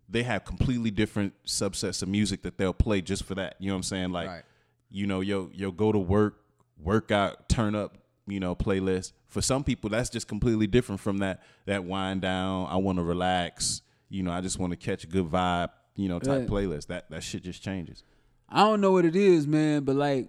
[0.09, 3.57] they have completely different subsets of music that they'll play just for that.
[3.59, 4.13] You know what I'm saying?
[4.13, 4.43] Like, Right.
[4.91, 6.41] you know, yo, yo, go to work,
[6.81, 9.13] workout, turn up, you know, playlist.
[9.29, 12.67] For some people, that's just completely different from that that wind down.
[12.71, 13.83] I want to relax.
[14.09, 15.71] You know, I just want to catch a good vibe.
[15.97, 16.49] You know, type Right.
[16.49, 16.87] playlist.
[16.89, 18.03] That that shit just changes.
[18.49, 20.29] I don't know what it is, man, but like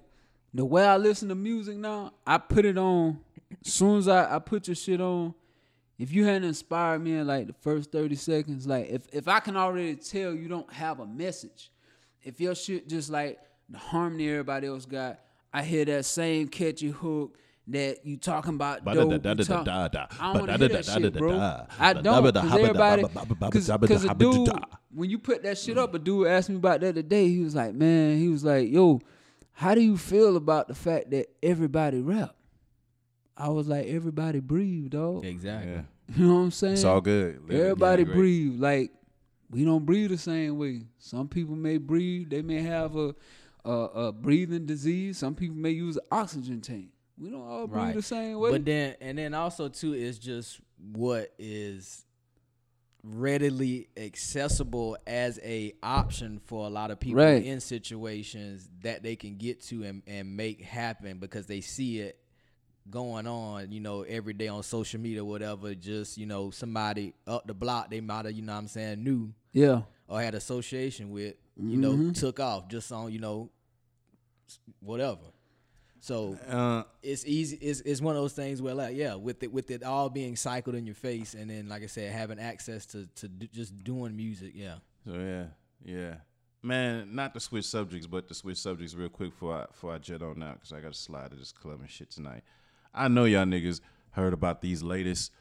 [0.54, 3.20] the way I listen to music now, I put it on.
[3.66, 5.36] As soon as I, I put your shit on,
[6.00, 9.40] if you hadn't inspired me in like the first 30 seconds, like if, if I
[9.40, 11.72] can already tell you don't have a message,
[12.24, 15.20] if your shit just like the harmony everybody else got,
[15.54, 17.38] I hear that same catchy hook
[17.70, 19.10] that you talking about dope.
[19.40, 19.66] you talk-
[20.20, 21.32] I don't want to hear that shit, bro.
[21.80, 23.02] I don't, because everybody,
[23.88, 24.48] because a dude,
[24.94, 27.28] when you put that shit up, a dude asked me about that today.
[27.28, 29.02] He was like, man, he was like, yo,
[29.52, 32.36] how do you feel about the fact that everybody rap?
[33.38, 35.26] I was like, everybody breathe, dog.
[35.26, 35.71] Exactly.
[35.73, 35.82] Yeah.
[36.15, 36.73] You know what I'm saying?
[36.76, 37.41] It's all good.
[37.47, 38.60] Living- Everybody living breathe.
[38.62, 38.91] Like
[39.52, 40.84] we don't breathe the same way.
[41.00, 42.30] Some people may breathe.
[42.30, 43.13] They may have a
[43.65, 45.17] a, a breathing disease.
[45.17, 46.88] Some people may use an oxygen tank.
[47.17, 47.95] We don't all breathe Right.
[47.95, 48.52] the same way.
[48.52, 50.62] But then and then also too is just
[50.93, 52.06] what is
[53.04, 57.43] readily accessible as a option for a lot of people Right.
[57.43, 62.19] in situations that they can get to and, and make happen because they see it
[62.89, 67.13] going on, you know, every day on social media or whatever, just, you know, somebody
[67.26, 70.36] up the block they might have, you know what I'm saying, knew yeah, or had
[70.36, 73.50] association with, you know, took off just on, you know,
[74.80, 75.19] whatever.
[76.00, 77.58] So Uh, it's easy.
[77.58, 80.36] It's, it's one of those things where like yeah, with it with it all being
[80.36, 83.76] cycled in your face, and then like I said, having access to to do, just
[83.84, 84.52] doing music.
[84.56, 85.45] Yeah, So yeah,
[85.84, 86.15] yeah,
[86.62, 87.13] man.
[87.13, 90.21] Not to switch subjects, but to switch subjects real quick for I before I jet
[90.21, 92.43] on out because I got to slide to this club and shit tonight.
[92.98, 93.82] I know y'all niggas
[94.12, 95.32] heard about these latest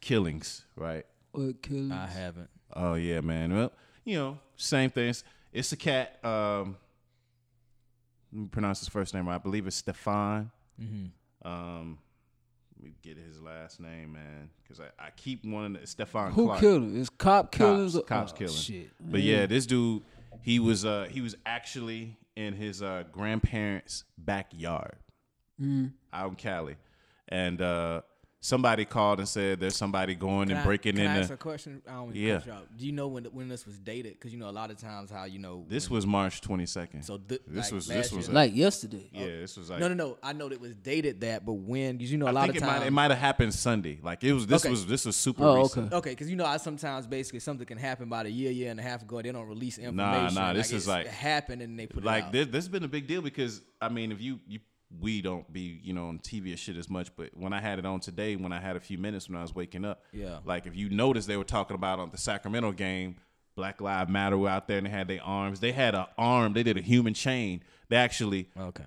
[0.00, 1.04] killings, right?
[1.32, 1.92] what killers?
[1.92, 2.50] I haven't.
[2.74, 3.54] Oh yeah, man.
[3.54, 3.72] Well,
[4.04, 5.24] you know, same things.
[5.52, 6.18] It's a cat.
[6.24, 6.76] Um,
[8.32, 9.36] let me pronounce his first name right.
[9.36, 10.50] I believe it's Stephon.
[10.80, 11.48] Mm-hmm.
[11.48, 11.98] Um,
[12.76, 16.32] let me get his last name, man, because I, I keep wanting to Stephon.
[16.32, 16.60] Who Clark.
[16.60, 17.00] killed him?
[17.00, 17.94] It's cop killers.
[17.94, 18.54] Cops, cops oh, killing.
[18.54, 18.90] Shit.
[19.00, 20.02] But yeah, this dude,
[20.42, 24.96] he was uh he was actually in his uh grandparents' backyard
[25.60, 25.92] Mm.
[26.12, 26.76] out in Cali,
[27.28, 28.02] and uh
[28.40, 31.20] somebody called and said there's somebody going and breaking can in I the.
[31.22, 31.82] ask a question?
[31.88, 32.36] I don't Yeah.
[32.38, 32.52] cut you.
[32.76, 34.12] Do you know when when this was dated?
[34.12, 37.04] Because you know a lot of times how you know This when- was March 22nd.
[37.04, 38.34] so th- this like was this was year.
[38.36, 39.10] Like yesterday.
[39.12, 40.18] yeah this was like no no no.
[40.22, 42.40] I know that it was dated that, but when because you know a I lot
[42.42, 43.98] think of it times might it might have happened Sunday.
[44.00, 44.70] Like it was this Okay.
[44.70, 45.86] was this was super Oh, recent.
[45.88, 45.96] okay.
[45.96, 48.78] Okay, because you know, I sometimes basically something can happen about a year, year and
[48.78, 49.20] a half ago.
[49.20, 50.34] They don't release information.
[50.36, 50.52] nah, nah.
[50.52, 52.88] this it's- is like- happened and they put it like this this has been a
[52.88, 54.60] big deal because I mean if you you
[55.00, 57.78] we don't be you know on TV or shit as much, but when I had
[57.78, 60.38] it on today, when I had a few minutes when I was waking up, Yeah.
[60.44, 63.16] like if you notice they were talking about on the Sacramento game,
[63.54, 65.60] Black Lives Matter were out there and they had their arms.
[65.60, 66.52] They had a arm.
[66.54, 67.62] They did a human chain.
[67.88, 68.84] They actually Okay.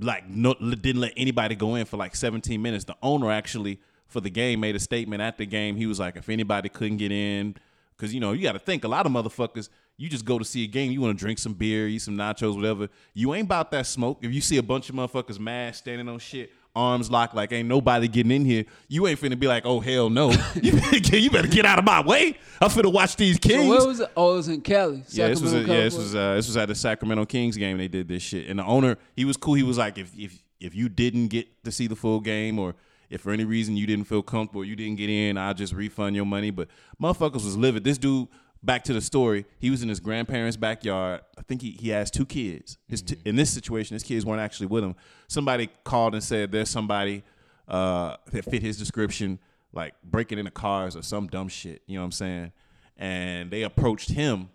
[0.00, 2.84] like no, didn't let anybody go in for like 17 minutes.
[2.84, 5.76] The owner actually for the game made a statement at the game.
[5.76, 7.56] He was like, if anybody couldn't get in,
[7.96, 9.68] because you know you got to think a lot of motherfuckers.
[9.96, 10.90] You just go to see a game.
[10.90, 12.88] You want to drink some beer, eat some nachos, whatever.
[13.14, 14.18] You ain't about that smoke.
[14.22, 17.68] If you see a bunch of motherfuckers mad standing on shit, arms locked, like ain't
[17.68, 20.30] nobody getting in here, you ain't finna be like, oh hell no.
[20.62, 22.38] you, better get, you better get out of my way.
[22.60, 23.62] I'm finna watch these Kings.
[23.62, 24.10] So where was it?
[24.16, 25.04] Oh, it was in Cali.
[25.08, 27.78] Yeah, this was a, yeah, this was uh, this was at the Sacramento Kings game.
[27.78, 29.54] They did this shit, and the owner he was cool.
[29.54, 32.74] He was like, if if if you didn't get to see the full game, or
[33.10, 36.16] if for any reason you didn't feel comfortable, you didn't get in, I'll just refund
[36.16, 36.50] your money.
[36.50, 36.68] But
[37.00, 37.84] motherfuckers was livid.
[37.84, 38.28] This dude,
[38.62, 41.22] back to the story, he was in his grandparents' backyard.
[41.38, 42.78] I think he he has two kids.
[42.88, 44.94] His t- in this situation, his kids weren't actually with him.
[45.28, 47.22] Somebody called and said there's somebody
[47.68, 49.38] uh, that fit his description,
[49.72, 51.82] like breaking into cars or some dumb shit.
[51.86, 52.52] You know what I'm saying?
[52.96, 54.50] And they approached him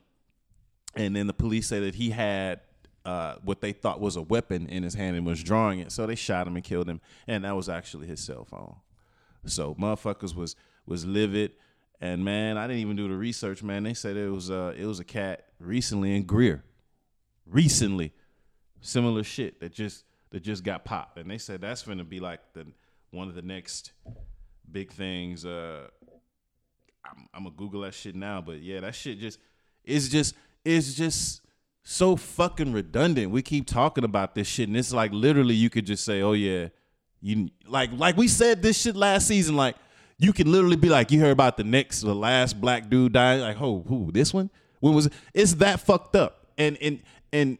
[0.98, 2.60] and then the police say that he had
[3.06, 5.92] uh, what they thought was a weapon in his hand and was drawing it.
[5.92, 8.76] So they shot him and killed him, and that was actually his cell phone.
[9.46, 11.52] So motherfuckers was was livid,
[12.00, 13.64] and man, I didn't even do the research.
[13.64, 16.64] Man, they said it was uh, it was a cat recently in Greer,
[17.46, 18.14] recently,
[18.82, 22.40] similar shit that just that just got popped, and they said that's gonna be like
[22.54, 22.68] the
[23.12, 23.94] one of the next
[24.72, 25.46] big things.
[25.46, 25.88] Uh,
[27.06, 29.40] I'm, I'm gonna Google that shit now, but yeah, that shit just
[29.84, 31.42] is just it's just
[31.84, 33.32] so fucking redundant.
[33.32, 36.34] We keep talking about this shit, and it's like literally you could just say, "Oh
[36.34, 36.68] yeah,
[37.22, 39.78] you like like we said this shit last season." Like
[40.20, 43.42] you can literally be like, "You heard about the next, the last black dude dying.
[43.42, 44.50] Like, oh, who this one?
[44.80, 45.14] When was it?
[45.34, 47.02] It's that fucked up, and and
[47.32, 47.58] and.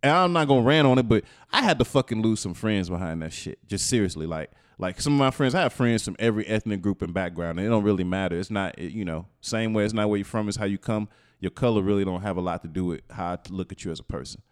[0.00, 2.88] And I'm not gonna rant on it, but I had to fucking lose some friends
[2.88, 3.58] behind that shit.
[3.66, 7.02] Just seriously, like like some of my friends, I have friends from every ethnic group
[7.02, 8.38] and background, and it don't really matter.
[8.38, 9.84] It's not you know same way.
[9.84, 10.48] It's not where you're from.
[10.48, 11.08] It's how you come.
[11.40, 13.90] Your color really don't have a lot to do with how I look at you
[13.90, 14.42] as a person.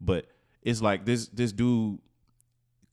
[0.00, 0.26] But
[0.62, 1.98] it's like this this dude,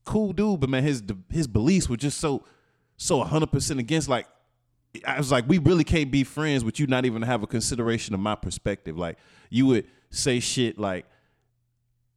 [0.04, 2.44] cool dude, but man, his his beliefs were just so
[2.96, 4.08] so 100 percent against.
[4.08, 4.26] Like
[5.06, 8.14] I was like, we really can't be friends with you not even have a consideration
[8.14, 8.98] of my perspective.
[8.98, 9.18] Like
[9.50, 11.06] you would say shit like.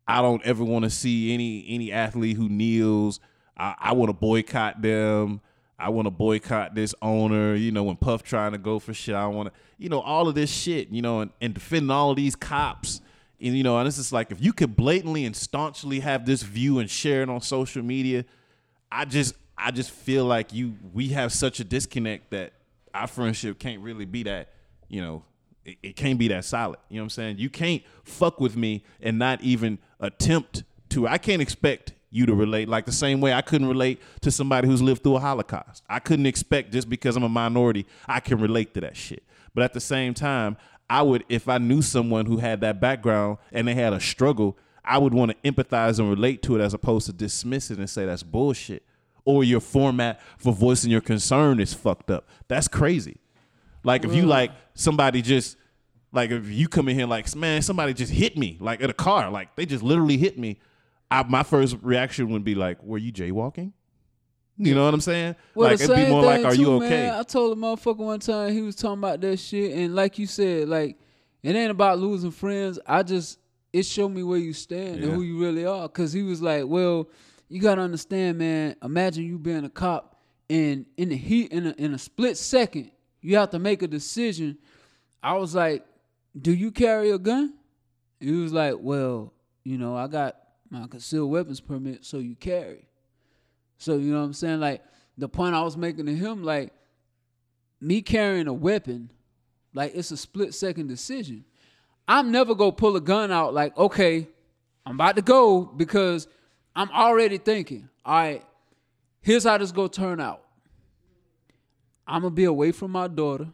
[0.08, 3.20] I don't ever want to see any any athlete who kneels.
[3.58, 5.42] I, I want to boycott them.
[5.78, 7.56] I want to boycott this owner.
[7.56, 10.28] You know, when Puff trying to go for shit, I want to, you know, all
[10.28, 10.90] of this shit.
[10.90, 13.02] You know, and, and defending all of these cops
[13.42, 16.44] And you know, and it's just like if you could blatantly and staunchly have this
[16.44, 18.26] view and share it on social media,
[18.92, 22.54] I just I just feel like you we have such a disconnect that
[22.94, 24.50] our friendship can't really be that,
[24.88, 25.24] you know,
[25.64, 26.80] it, it can't be that solid.
[26.90, 27.38] You know what I'm saying?
[27.40, 31.08] You can't fuck with me and not even attempt to.
[31.08, 34.68] I can't expect you to relate like the same way I couldn't relate to somebody
[34.68, 35.84] who's lived through a Holocaust.
[35.90, 39.24] I couldn't expect just because I'm a minority, I can relate to that shit.
[39.54, 40.58] But at the same time,
[40.90, 44.58] I would if I knew someone who had that background and they had a struggle,
[44.84, 47.90] I would want to empathize and relate to it as opposed to dismiss it and
[47.90, 48.84] say that's bullshit.
[49.26, 52.30] Or your format for voicing your concern is fucked up.
[52.48, 53.18] That's crazy.
[53.84, 55.58] Like if you like somebody just
[56.12, 58.94] like if you come in here like man somebody just hit me like in a
[58.94, 60.60] car like they just literally hit me.
[61.12, 63.74] I, my first reaction would be like, "Were you jaywalking?"
[64.58, 65.36] You know what I'm saying?
[65.54, 67.24] Well, like the it'd be same more like, thing, "Are you too, okay?" Man, I
[67.24, 70.68] told a motherfucker one time he was talking about that shit, and like you said,
[70.70, 70.98] like
[71.44, 72.80] it ain't about losing friends.
[72.88, 73.38] I just
[73.72, 75.08] it showed me where you stand Yeah.
[75.08, 75.88] and who you really are.
[75.90, 77.08] Cause he was like, "Well,
[77.48, 78.76] you gotta understand, man.
[78.84, 82.92] Imagine you being a cop, and in the heat, in a in a split second,
[83.22, 84.58] you have to make a decision."
[85.22, 85.86] I was like,
[86.40, 87.54] "Do you carry a gun?"
[88.20, 90.38] He was like, "Well, you know, I got
[90.70, 92.88] my concealed weapons permit, so you carry."
[93.78, 94.60] So you know what I'm saying?
[94.60, 94.84] Like
[95.18, 96.74] the point I was making to him, like
[97.82, 99.12] me carrying a weapon,
[99.74, 101.46] like it's a split second decision.
[102.08, 104.28] I'm never gonna pull a gun out like, okay,
[104.86, 106.28] I'm about to go because
[106.76, 108.44] I'm already thinking, all right,
[109.22, 110.42] here's how this gonna turn out.
[112.08, 113.48] I'm gonna be away from my daughter.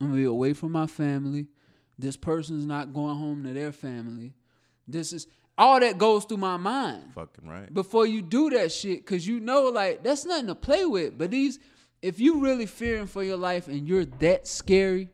[0.00, 1.46] I'm gonna be away from my family.
[1.98, 4.34] This person's not going home to their family.
[4.86, 7.72] This is all that goes through my mind Fucking right.
[7.72, 11.30] before you do that shit because you know like that's nothing to play with but
[11.30, 11.58] these
[12.02, 15.10] if you really fearing for your life and you're that scary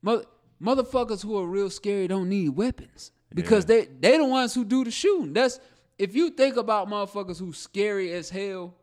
[0.00, 0.24] mother,
[0.62, 4.84] motherfuckers who are real scary don't need weapons because they they the ones who do
[4.84, 5.58] the shooting that's
[6.02, 8.74] if you think about motherfuckers who scary as hell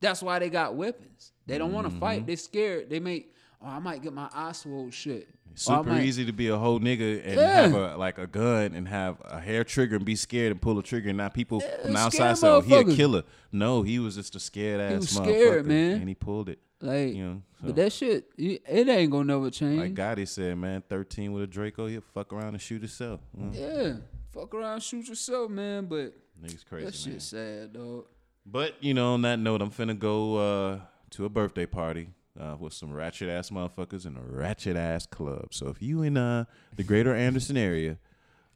[0.00, 2.00] that's why they got weapons they don't want to Mm-hmm.
[2.00, 6.04] fight they scared they make oh i might get my eye swole shit Super might-
[6.04, 7.60] easy to be a whole nigga and Yeah.
[7.62, 10.78] have a like a gun and have a hair trigger and be scared and pull
[10.78, 11.08] a trigger.
[11.08, 14.40] And now people from outside say, "Oh, he a killer." No, he was just a
[14.40, 15.92] scared ass was motherfucker, scared, man.
[16.00, 16.60] and he pulled it.
[16.80, 17.66] like You know, so.
[17.66, 21.42] but that shit it it ain't gonna never change Like Gotti said, man, thirteen with
[21.42, 23.20] a Draco, he'll fuck around and shoot himself.
[23.36, 23.96] Mm, Yeah,
[24.38, 25.86] fuck around, shoot yourself, man.
[25.86, 26.92] But Niggas that crazy, man.
[26.92, 28.06] shit sad, dog.
[28.46, 32.56] But you know, on that note, I'm finna go uh, to a birthday party uh,
[32.58, 35.52] with some ratchet ass motherfuckers in a ratchet ass club.
[35.52, 36.44] So if you in uh,
[36.76, 37.98] the Greater Anderson area,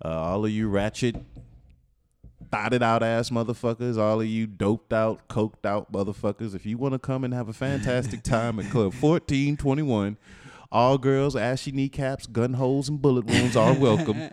[0.05, 1.17] uh, all of you ratchet,
[2.51, 6.95] thotted out ass motherfuckers, all of you doped out, coked out motherfuckers, if you want
[6.95, 10.17] to come and have a fantastic time at Club 1421.
[10.73, 14.31] All girls, ashy kneecaps, gun holes, and bullet wounds are welcome.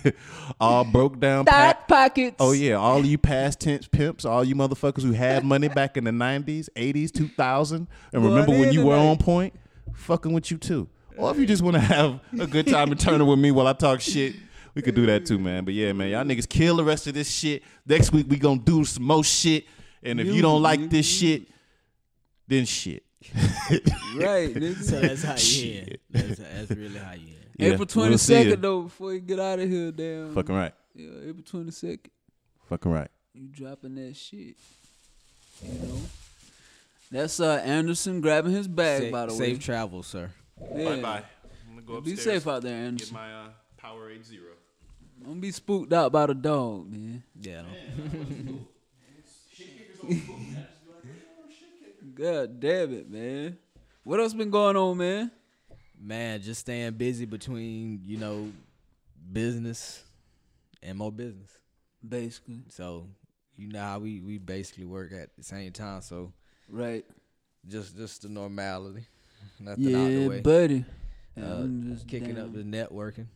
[0.60, 1.44] all broke down.
[1.44, 2.36] Dot pockets.
[2.40, 6.04] Oh yeah, all you past tense pimps, all you motherfuckers who had money back in
[6.04, 9.52] the nineties, eighties, two thousand, and Boy, remember when you were on point,
[9.92, 10.88] fucking with you too.
[11.18, 13.50] Or if you just want to have a good time and turn it with me
[13.50, 14.34] while I talk shit,
[14.74, 15.66] we could do that too, man.
[15.66, 17.64] But yeah, man, y'all niggas kill the rest of this shit.
[17.84, 19.66] Next week we gonna do some more shit,
[20.02, 21.48] and if you don't like this shit,
[22.48, 23.04] then shit.
[24.16, 24.82] right, nigga.
[24.82, 25.88] So that's how you Shit.
[25.88, 25.98] end.
[26.10, 27.36] That's, that's really how you end.
[27.56, 28.42] Yeah, April we'll twenty see ya.
[28.42, 28.82] second though.
[28.82, 30.34] Before you get out of here, damn.
[30.34, 30.74] Fucking right.
[30.94, 32.10] Yeah, April twenty second.
[32.68, 33.08] Fucking right.
[33.34, 34.56] You dropping that shit.
[35.62, 36.00] You know.
[37.10, 39.02] That's uh Anderson grabbing his bag.
[39.02, 39.38] Safe, by the way.
[39.38, 40.30] safe travel, sir.
[40.74, 40.84] Yeah.
[40.84, 41.22] Bye bye.
[41.68, 42.18] I'm gonna go upstairs.
[42.18, 43.14] Be safe out there, Anderson.
[43.14, 43.48] Get my uh,
[43.80, 44.52] Powerade Zero.
[45.22, 47.22] Don't be spooked out by the dog, man.
[47.40, 47.62] Yeah.
[52.14, 53.58] God damn it, man.
[54.04, 55.30] What else been going on, man?
[56.00, 58.50] Man, just staying busy between, you know,
[59.32, 60.02] business
[60.82, 61.50] and more business.
[62.06, 63.06] Basically, So,
[63.56, 66.02] you know how we, we basically work at the same time.
[66.02, 66.32] So,
[66.68, 67.04] right?
[67.68, 69.06] just just the normality.
[69.60, 70.40] Nothing out the Yeah, way.
[70.40, 70.84] buddy.
[71.40, 71.66] Uh,
[72.08, 72.46] Kicking down.
[72.46, 73.26] up the networking.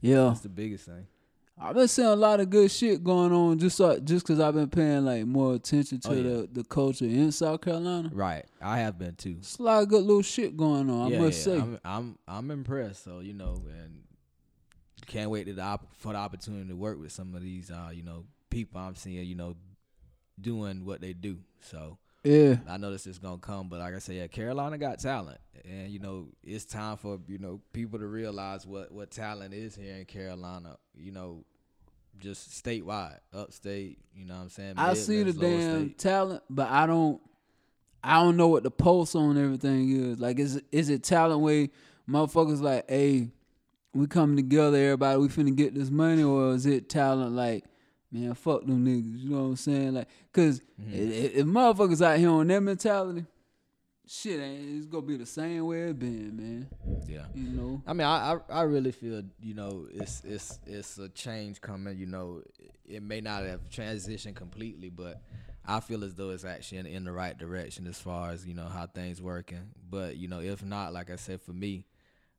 [0.00, 1.06] Yeah, That's the biggest thing.
[1.58, 4.52] I've been seeing a lot of good shit going on just so, just because I've
[4.54, 6.22] been paying like more attention to Oh, yeah.
[6.22, 8.10] the, the culture in South Carolina.
[8.12, 8.44] Right.
[8.60, 9.36] I have been too.
[9.38, 11.14] It's a lot of good little shit going on.
[11.14, 11.56] I must say.
[11.58, 13.04] I'm, I'm I'm impressed.
[13.04, 14.02] So you know, and
[15.06, 17.90] can't wait to the op- for the opportunity to work with some of these, uh,
[17.92, 19.56] you know, people I'm seeing, you know,
[20.40, 21.38] doing what they do.
[21.60, 24.98] So yeah, I know this is gonna come, but like I said, yeah, Carolina got
[24.98, 29.54] talent, and you know, it's time for you know people to realize what what talent
[29.54, 30.76] is here in Carolina.
[30.94, 31.44] You know,
[32.18, 33.98] just statewide, upstate.
[34.14, 34.74] You know what I'm saying?
[34.76, 35.98] I see the damn state.
[35.98, 37.20] talent, but I don't.
[38.04, 40.20] I don't know what the pulse on everything is.
[40.20, 41.70] Like, is is it talent way
[42.08, 43.30] motherfuckers like, hey,
[43.94, 47.64] we coming together, everybody, we finna get this money, or is it talent like,
[48.10, 49.20] man, fuck them niggas?
[49.22, 49.94] You know what I'm saying?
[49.94, 50.92] Like, cause Mm-hmm.
[50.94, 53.24] if, if motherfuckers out here on that mentality,
[54.06, 56.68] shit, ain't it's gonna be the same way it been, man.
[57.08, 57.24] Yeah.
[57.34, 57.82] You know?
[57.86, 61.96] I mean, I, I I really feel you know it's it's it's a change coming.
[61.98, 62.42] You know,
[62.86, 65.22] it may not have transitioned completely, but
[65.66, 68.54] I feel as though it's actually in, in the right direction as far as you
[68.54, 69.70] know how things working.
[69.88, 71.86] But you know, if not, like I said, for me,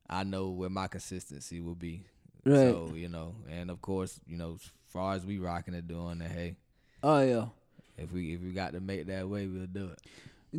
[0.08, 2.04] I know where my consistency will be.
[2.48, 2.72] Right.
[2.72, 6.18] So you know, and of course, you know, as far as we rocking and doing
[6.18, 6.56] that, hey,
[7.02, 7.46] Oh yeah.
[7.96, 10.00] if we if we got to make that way, we'll do it.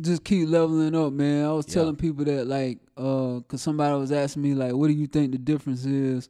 [0.02, 1.44] just keep leveling up, man.
[1.44, 1.74] I was Yeah.
[1.74, 5.32] telling people that like, uh, cause somebody was asking me like, what do you think
[5.32, 6.28] the difference is,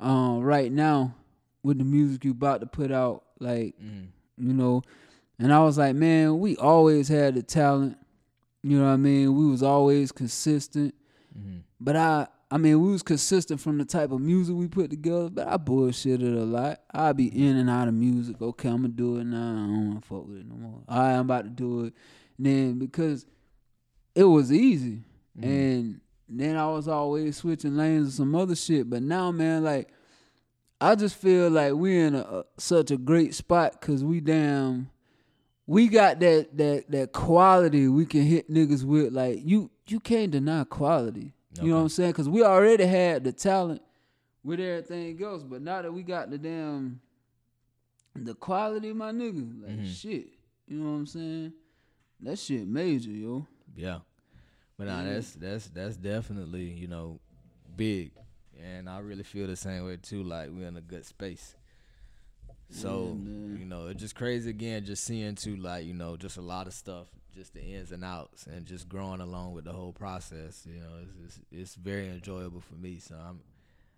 [0.00, 1.14] um, right now
[1.62, 4.06] with the music you about to put out, like, Mm.
[4.38, 4.82] you know,
[5.38, 7.96] and I was like, man, we always had the talent,
[8.62, 9.36] you know what I mean?
[9.36, 10.94] We was always consistent,
[11.38, 11.60] Mhm.
[11.80, 15.30] but I, I mean, we was consistent from the type of music we put together,
[15.30, 16.80] but I bullshitted a lot.
[16.92, 18.42] I be in and out of music.
[18.42, 19.36] Okay, I'm gonna do it now.
[19.36, 20.82] I don't wanna fuck with it no more.
[20.88, 21.94] All right, I'm about to do it.
[22.38, 23.24] And then because
[24.16, 25.04] it was easy,
[25.38, 25.44] mm-hmm.
[25.44, 28.90] and then I was always switching lanes and some other shit.
[28.90, 29.92] But now, man, like
[30.80, 34.90] I just feel like we're in a, a- such a great spot because we damn
[35.66, 39.12] we got that that that quality we can hit niggas with.
[39.12, 41.32] Like you you can't deny quality.
[41.60, 42.10] You know what I'm saying?
[42.12, 43.82] Because we already had the talent
[44.44, 47.00] with everything else, but now that we got the damn
[48.14, 49.90] the quality, my nigga, like mm-hmm.
[49.90, 50.28] shit.
[50.66, 51.52] You know what I'm saying?
[52.20, 53.46] That shit major, yo.
[53.74, 53.98] Yeah,
[54.78, 57.18] but nah, that's that's that's definitely you know
[57.76, 58.12] big,
[58.62, 60.22] and I really feel the same way too.
[60.22, 61.56] Like we're in a good space.
[62.70, 63.18] So
[63.58, 66.66] you know, it's just crazy again, just seeing too like you know just a lot
[66.68, 70.66] of stuff, just the ins and outs, and just growing along with the whole process.
[70.68, 72.98] You know, it's it's, it's very enjoyable for me.
[72.98, 73.40] So I'm.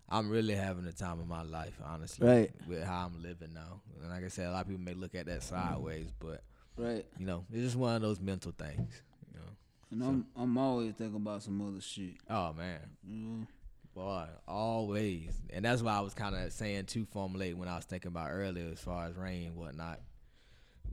[0.09, 2.51] I'm really having the time of my life, honestly, Right.
[2.67, 3.81] with how I'm living now.
[4.01, 6.43] And like I said, a lot of people may look at that sideways, but
[6.77, 7.05] Right.
[7.17, 9.01] you know, it's just one of those mental things.
[9.33, 9.45] You know.
[9.91, 12.15] And I'm I'm always thinking about some other shit.
[12.29, 13.47] Oh man, Mm.
[13.95, 17.85] boy, always, and that's why I was kind of saying to formulate when I was
[17.85, 20.01] thinking about earlier as far as rain and whatnot,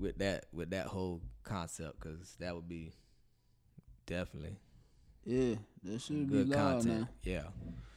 [0.01, 2.93] with that with that whole concept, because that would be
[4.07, 4.57] definitely
[5.25, 7.01] Yeah, that should be good loud content.
[7.01, 7.09] now.
[7.25, 7.43] Yeah,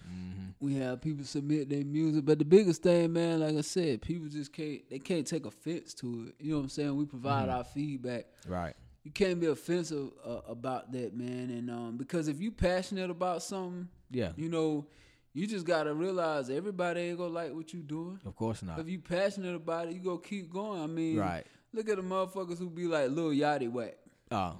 [0.05, 4.01] hmm We have people submit their music, but the biggest thing, man, like I said,
[4.01, 6.35] people just can't they can't take offense to it.
[6.43, 6.95] You know what I'm saying?
[6.95, 8.25] We provide our feedback.
[8.47, 8.75] right.
[9.05, 11.49] You can't be offensive uh, about that, man.
[11.49, 14.87] And um, because if you passionate about something, Yeah, you know,
[15.33, 18.19] you just gotta realize everybody ain't gonna like what you doing.
[18.25, 18.79] of course not.
[18.79, 20.81] If you passionate about it, you go keep going.
[20.81, 21.45] I mean, Right.
[21.73, 23.95] Look at the motherfuckers who be like Lil Yachty whack.
[24.31, 24.57] Oh,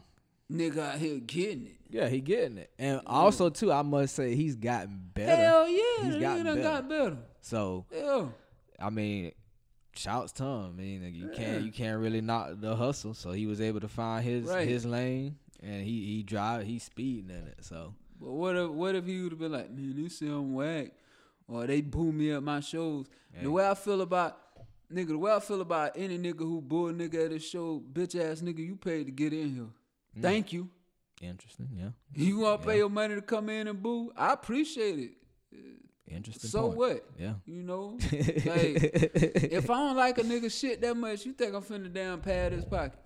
[0.52, 1.78] Nigga out here getting it.
[1.90, 5.36] yeah, he getting it, and also too, I must say he's gotten better.
[5.36, 6.62] Hell yeah, He's gotten better.
[6.62, 7.18] got better.
[7.42, 8.26] So Yeah.
[8.80, 9.32] I mean,
[9.96, 10.66] shouts to him.
[10.66, 13.14] I mean, you can't you can't really knock the hustle.
[13.14, 14.68] So he was able to find his Right.
[14.68, 17.64] his lane, and he he drive he's speeding in it.
[17.64, 20.92] So But what if what if he would have been like, man, say I'm whack,
[21.48, 23.06] or they boo me at my shows.
[23.32, 23.44] Hey.
[23.44, 24.38] The way I feel about
[24.92, 28.20] nigga, the way I feel about any nigga who bull nigga at his show, bitch
[28.20, 29.68] ass nigga, you paid to get in here.
[30.18, 30.22] Mm.
[30.22, 30.70] Thank you.
[31.22, 34.12] interesting, yeah, You want to pay your money to come in and boo?
[34.18, 35.12] I appreciate it.
[36.08, 36.50] interesting.
[36.50, 36.78] So point.
[36.78, 37.06] what?
[37.18, 37.34] Yeah.
[37.46, 41.62] You know, like if I don't like a nigga shit that much, you think I'm
[41.64, 42.98] finna damn pad his pockets?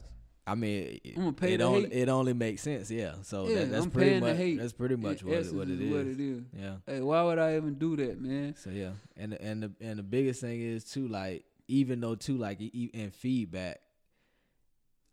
[0.45, 1.91] I mean, it, I'ma pay it the only hate.
[1.93, 2.89] it only makes sense.
[2.89, 3.15] Yeah.
[3.23, 4.57] So Yeah, that, that's I'm pretty much hate.
[4.57, 5.91] that's pretty much what it, what it is is.
[5.93, 6.43] what it is.
[6.57, 6.75] Yeah.
[6.85, 8.55] Hey, why would I even do that, man?
[8.55, 12.37] So yeah, and and the and the biggest thing is too like even though too
[12.37, 13.79] like in feedback,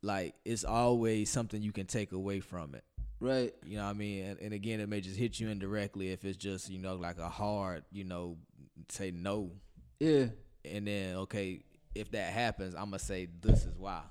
[0.02, 2.84] like it's always something you can take away from it.
[3.20, 3.54] Right.
[3.64, 4.24] You know what I mean?
[4.24, 7.18] And, and again, it may just hit you indirectly if it's just you know like
[7.18, 8.36] a hard you know
[8.90, 9.52] say no,
[10.00, 10.26] Yeah.
[10.64, 11.64] and then okay
[11.94, 14.02] if that happens, I'm gonna say this is why.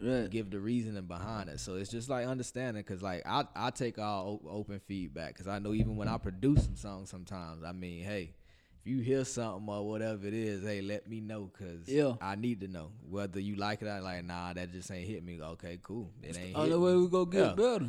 [0.00, 0.28] Right.
[0.30, 1.60] Give the reasoning behind it.
[1.60, 5.58] So it's just like understanding because like I I take all open feedback because I
[5.58, 8.34] know even when I produce some songs sometimes I mean hey.
[8.84, 12.16] If you hear something or whatever it is, hey, let me know because Yeah.
[12.20, 15.24] I need to know whether you like it or like, nah, that just ain't hit
[15.24, 15.40] me.
[15.40, 16.10] Okay, cool.
[16.22, 17.00] It ain't Only way me.
[17.00, 17.54] we go get Yeah.
[17.54, 17.88] better.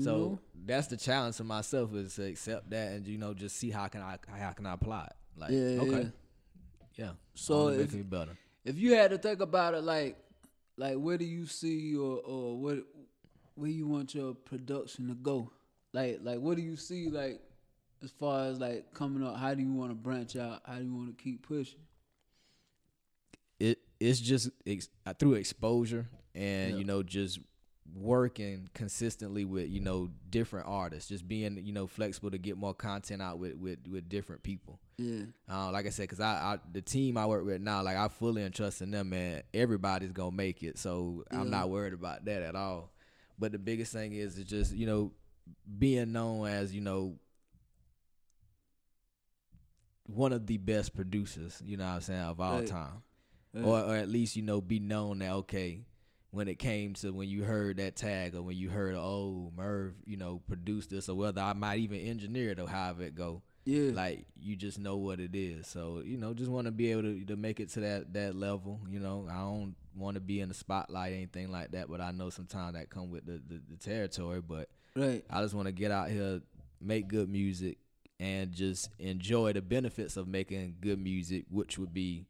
[0.00, 0.38] So know?
[0.64, 3.88] that's the challenge to myself is to accept that and you know just see how
[3.88, 5.12] can I how can I apply it.
[5.36, 6.12] Like Yeah, yeah, okay,
[6.94, 7.12] yeah.
[7.34, 8.36] So if- me better.
[8.64, 10.16] if you had to think about it, like,
[10.76, 12.78] like where do you see or or what
[13.56, 15.50] where you want your production to go?
[15.92, 17.40] Like, like what do you see like
[18.02, 19.36] as far as like coming up?
[19.36, 20.62] How do you want to branch out?
[20.64, 21.78] How do you want to keep pushing?
[23.60, 26.76] it it's just ex- uh, through exposure and Yeah.
[26.78, 27.38] you know just
[27.94, 32.74] working consistently with you know different artists, just being you know flexible to get more
[32.74, 34.80] content out with with, with different people.
[34.98, 35.22] Yeah.
[35.50, 38.08] Uh, like I said, cause I, I the team I work with now, like I
[38.08, 39.42] fully entrust in them, man.
[39.54, 42.90] Everybody's gonna make it, so I'm not worried about that at all.
[43.38, 45.12] But the biggest thing is is just you know
[45.78, 47.16] being known as you know
[50.14, 52.66] one of the best producers, you know what I'm saying, of all Right.
[52.66, 53.02] time,
[53.54, 53.64] Right.
[53.64, 55.84] or or at least you know be known that okay.
[56.30, 59.92] When it came to when you heard that tag or when you heard oh Merv
[60.06, 63.42] you know produced this or whether I might even engineer it or however it go
[63.66, 63.90] Yeah.
[63.92, 65.66] like you just know what it is.
[65.66, 68.34] So you know, just want to be able to to make it to that that
[68.34, 68.80] level.
[68.88, 71.90] You know, I don't want to be in the spotlight, anything like that.
[71.90, 74.40] But I know sometimes that come with the the, the territory.
[74.40, 75.22] But right.
[75.28, 76.40] I just want to get out here,
[76.80, 77.76] make good music,
[78.20, 82.26] and just enjoy the benefits of making good music, which would be,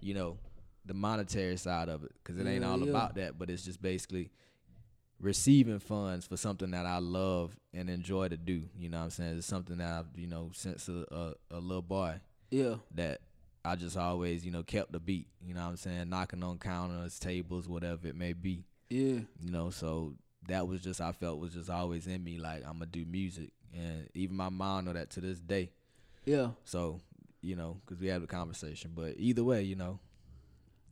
[0.00, 0.38] you know,
[0.84, 2.90] the monetary side of it, because it ain't Yeah, all yeah.
[2.90, 3.38] about that.
[3.38, 4.30] But it's just basically
[5.18, 8.62] receiving funds for something that I love and enjoy to do.
[8.76, 9.38] You know what I'm saying?
[9.38, 12.20] It's something that I've, you know, since a, a, a little boy
[12.50, 12.76] Yeah.
[12.94, 13.20] that
[13.64, 15.28] I just always, you know, kept the beat.
[15.44, 16.08] You know what I'm saying?
[16.08, 18.64] Knocking on counters, tables, whatever it may be.
[18.88, 19.20] Yeah.
[19.40, 20.14] You know, so
[20.48, 22.38] that was just I felt was just always in me.
[22.38, 25.70] Like I'm gonna do music, and even my mom know that to this day.
[26.24, 26.50] Yeah.
[26.64, 27.00] So
[27.42, 28.92] you know, because we had a conversation.
[28.94, 29.98] But either way, you know,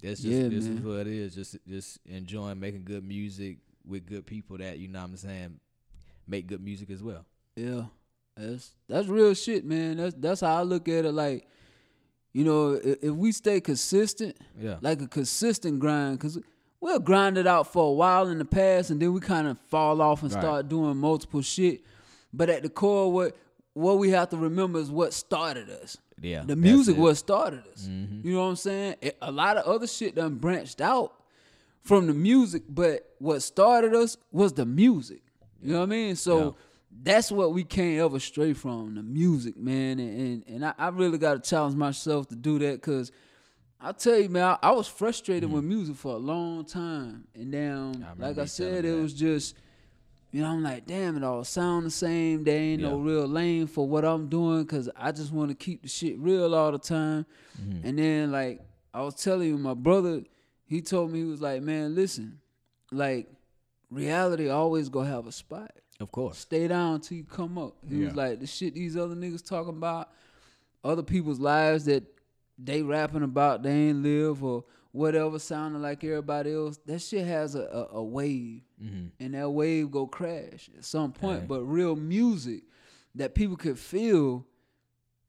[0.03, 1.35] that's just Yeah, this is what it is.
[1.35, 5.61] Just just enjoying making good music with good people that you know what I'm saying
[6.27, 7.25] make good music as well.
[7.57, 7.85] Yeah,
[8.37, 9.97] that's that's real shit, man.
[9.99, 11.13] That's that's how I look at it.
[11.13, 11.47] Like,
[12.33, 14.77] you know, if, if we stay consistent, Yeah.
[14.81, 16.39] like a consistent grind, because
[16.81, 19.59] we'll grind it out for a while in the past, and then we kind of
[19.69, 20.41] fall off and Right.
[20.41, 21.83] start doing multiple shit.
[22.33, 23.37] But at the core, what
[23.75, 25.97] what we have to remember is what started us.
[26.21, 26.95] Yeah, the music.
[26.95, 27.03] Mm-hmm.
[27.03, 27.87] what started us.
[27.87, 28.97] You know what I'm saying?
[29.01, 31.13] It- a lot of other shit done branched out
[31.83, 35.23] from the music, but what started us was the music.
[35.63, 36.17] You know what I mean?
[36.17, 36.51] So Yeah.
[37.05, 40.01] that's what we can't ever stray from the music, man.
[40.01, 43.13] And and, and I, I really got to challenge myself to do that because
[43.81, 47.55] I tell you, man, I, I was frustrated with music for a long time, and
[47.55, 47.95] then, Mm.
[48.01, 49.01] remember like I said, it that.
[49.03, 49.55] was just.
[50.31, 52.45] You know, I'm like, damn, it all sound the same.
[52.45, 55.83] There ain't no real lane for what I'm doing because I just want to keep
[55.83, 57.25] the shit real all the time.
[57.61, 57.87] Mm-hmm.
[57.87, 58.61] And then, like,
[58.93, 60.23] I was telling you, my brother,
[60.67, 62.41] he told me, he was like, man, listen,
[62.93, 63.29] like,
[63.91, 65.73] reality always gonna have a spot.
[66.01, 66.39] Of course.
[66.39, 67.75] Stay down until you come up.
[67.89, 70.11] He was like, the shit these other niggas talking about,
[70.85, 72.05] other people's lives that
[72.59, 76.79] they rapping about, they ain't live or whatever, sounding like everybody else.
[76.87, 79.07] That shit has a, a, a wave, Mm-hmm.
[79.25, 81.41] and that wave go crash at some point.
[81.41, 81.47] Hey.
[81.49, 82.63] But real music
[83.17, 84.47] that people could feel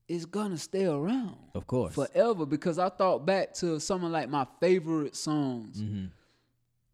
[0.07, 1.93] is gonna stay around Of course.
[1.95, 2.45] forever.
[2.45, 5.81] Because I thought back to some of like my favorite songs.
[5.81, 6.05] Mm-hmm.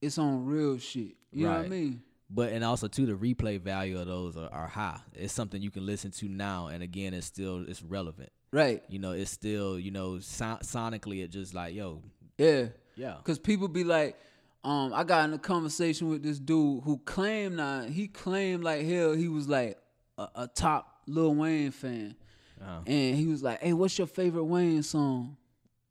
[0.01, 1.15] It's on real shit.
[1.31, 2.01] You know what I mean?
[2.29, 4.99] But and also too, the replay value of those are, are high.
[5.13, 8.31] It's something you can listen to now, and again, it's still it's relevant.
[8.51, 8.83] Right.
[8.89, 12.01] You know, it's still you know so- sonically, it just like yo,
[12.37, 12.67] Yeah.
[12.95, 14.17] yeah, Cause people be like,
[14.65, 18.85] um, I got in a conversation with this dude who claimed now he claimed like
[18.85, 19.77] hell he was like
[20.17, 22.15] a, a top Lil Wayne fan,
[22.61, 22.81] Uh-huh.
[22.87, 25.37] and he was like, "Hey, what's your favorite Wayne song?"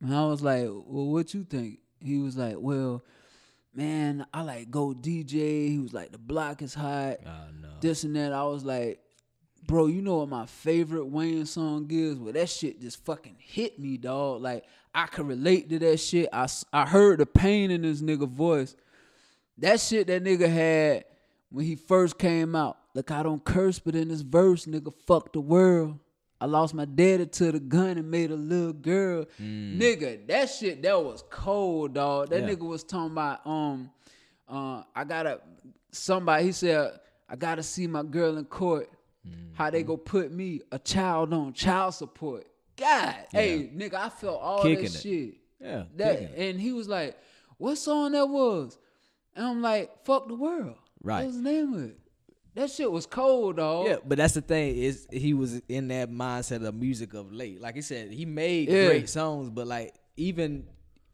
[0.02, 3.04] And I was like, "Well, what you think?" He was like, "Well,
[3.74, 8.02] man, I like Go DJ." He was like, "The block is hot." oh no, this
[8.04, 8.32] and that.
[8.32, 9.00] I was like,
[9.66, 12.16] bro, you know what my favorite Wayne song is?
[12.18, 14.42] Well, that shit just fucking hit me, dog.
[14.42, 16.28] Like, I could relate to that shit.
[16.32, 18.76] I I heard the pain in this nigga voice.
[19.58, 21.04] That shit that nigga had
[21.50, 22.78] when he first came out.
[22.94, 25.98] Look, I don't curse, but in this verse, nigga, fuck the world.
[26.40, 29.24] I lost my daddy to the gun and made a little girl.
[29.40, 32.30] Nigga, that shit that was cold, dog.
[32.30, 32.50] That Yeah.
[32.54, 33.90] nigga was talking about um
[34.48, 35.40] uh I gotta
[35.90, 36.98] somebody he said
[37.28, 38.90] I gotta see my girl in court.
[39.54, 39.88] How they mm-hmm.
[39.88, 42.46] go put me, a child on child support.
[42.76, 45.00] God, hey, nigga, I felt all Kicking that it.
[45.00, 45.34] shit.
[45.60, 47.16] yeah, That and he was like,
[47.56, 48.76] "What song that was?"
[49.36, 51.18] And I'm like, "Fuck the world." Right.
[51.20, 51.98] What was the name of it?
[52.54, 53.86] That shit was cold, dog.
[53.86, 57.60] Yeah, but that's the thing is he was in that mindset of music of late.
[57.60, 58.86] Like he said, he made Yeah.
[58.86, 60.66] great songs, but like even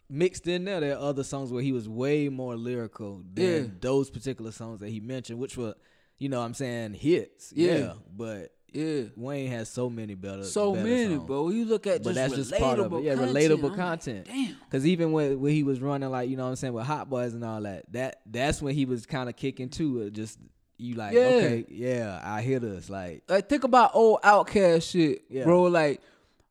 [0.09, 3.71] mixed in there, there are other songs where he was way more lyrical than Yeah.
[3.81, 5.75] those particular songs that he mentioned, which were,
[6.21, 7.53] you know, what I'm saying hits.
[7.57, 7.75] Yeah.
[7.79, 9.03] Yeah, but yeah.
[9.17, 11.27] Wayne has so many better, So better many, songs.
[11.27, 11.49] bro.
[11.49, 13.03] You look at But just that's relatable just part of it.
[13.03, 13.37] Yeah, content.
[13.37, 14.27] relatable I'm like, content.
[14.27, 14.57] Damn.
[14.71, 17.11] Cause even when, when he was running like you know what I'm saying with Hot
[17.11, 20.13] Boys and all that, that that's when he was kind of kicking too, it.
[20.13, 20.39] Just
[20.79, 21.21] you like Yeah.
[21.23, 22.89] okay, yeah, I hear this.
[22.89, 25.45] Like Like think about old OutKast shit, Yeah.
[25.45, 25.65] bro.
[25.65, 26.01] Like,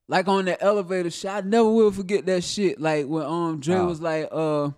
[0.09, 1.31] like on that elevator shit.
[1.31, 2.81] I never will forget that shit.
[2.81, 3.85] Like when um Dre Oh.
[3.85, 4.71] was like, uh,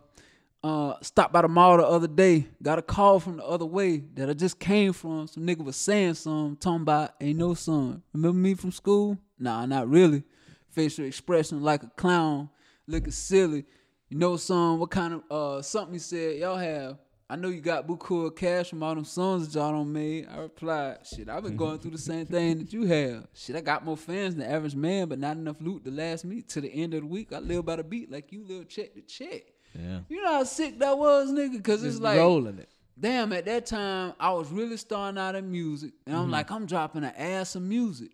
[0.63, 2.47] uh, stopped by the mall the other day.
[2.61, 5.27] Got a call from the other way that I just came from.
[5.27, 8.03] Some nigga was saying something, talking about ain't no son.
[8.13, 9.17] Remember me from school?
[9.39, 10.23] Nah, not really.
[10.69, 12.49] Facial expression like a clown,
[12.87, 13.65] looking silly.
[14.09, 16.97] You know, son, what kind of uh something he said y'all have?
[17.29, 20.27] I know you got buku of cash from all them songs that y'all done made.
[20.29, 23.25] I replied, shit, I've been going through the same thing that you have.
[23.33, 26.25] Shit, I got more fans than the average man, but not enough loot to last
[26.25, 27.31] me to the end of the week.
[27.31, 29.43] I live by the beat like you live check to check.
[29.77, 29.99] Yeah.
[30.09, 31.63] You know how sick that was, nigga?
[31.63, 32.69] Cause it's like rolling it.
[32.99, 35.93] damn, at that time I was really starting out in music.
[36.05, 36.23] And Mm-hmm.
[36.25, 38.11] I'm like, I'm dropping an ass of music.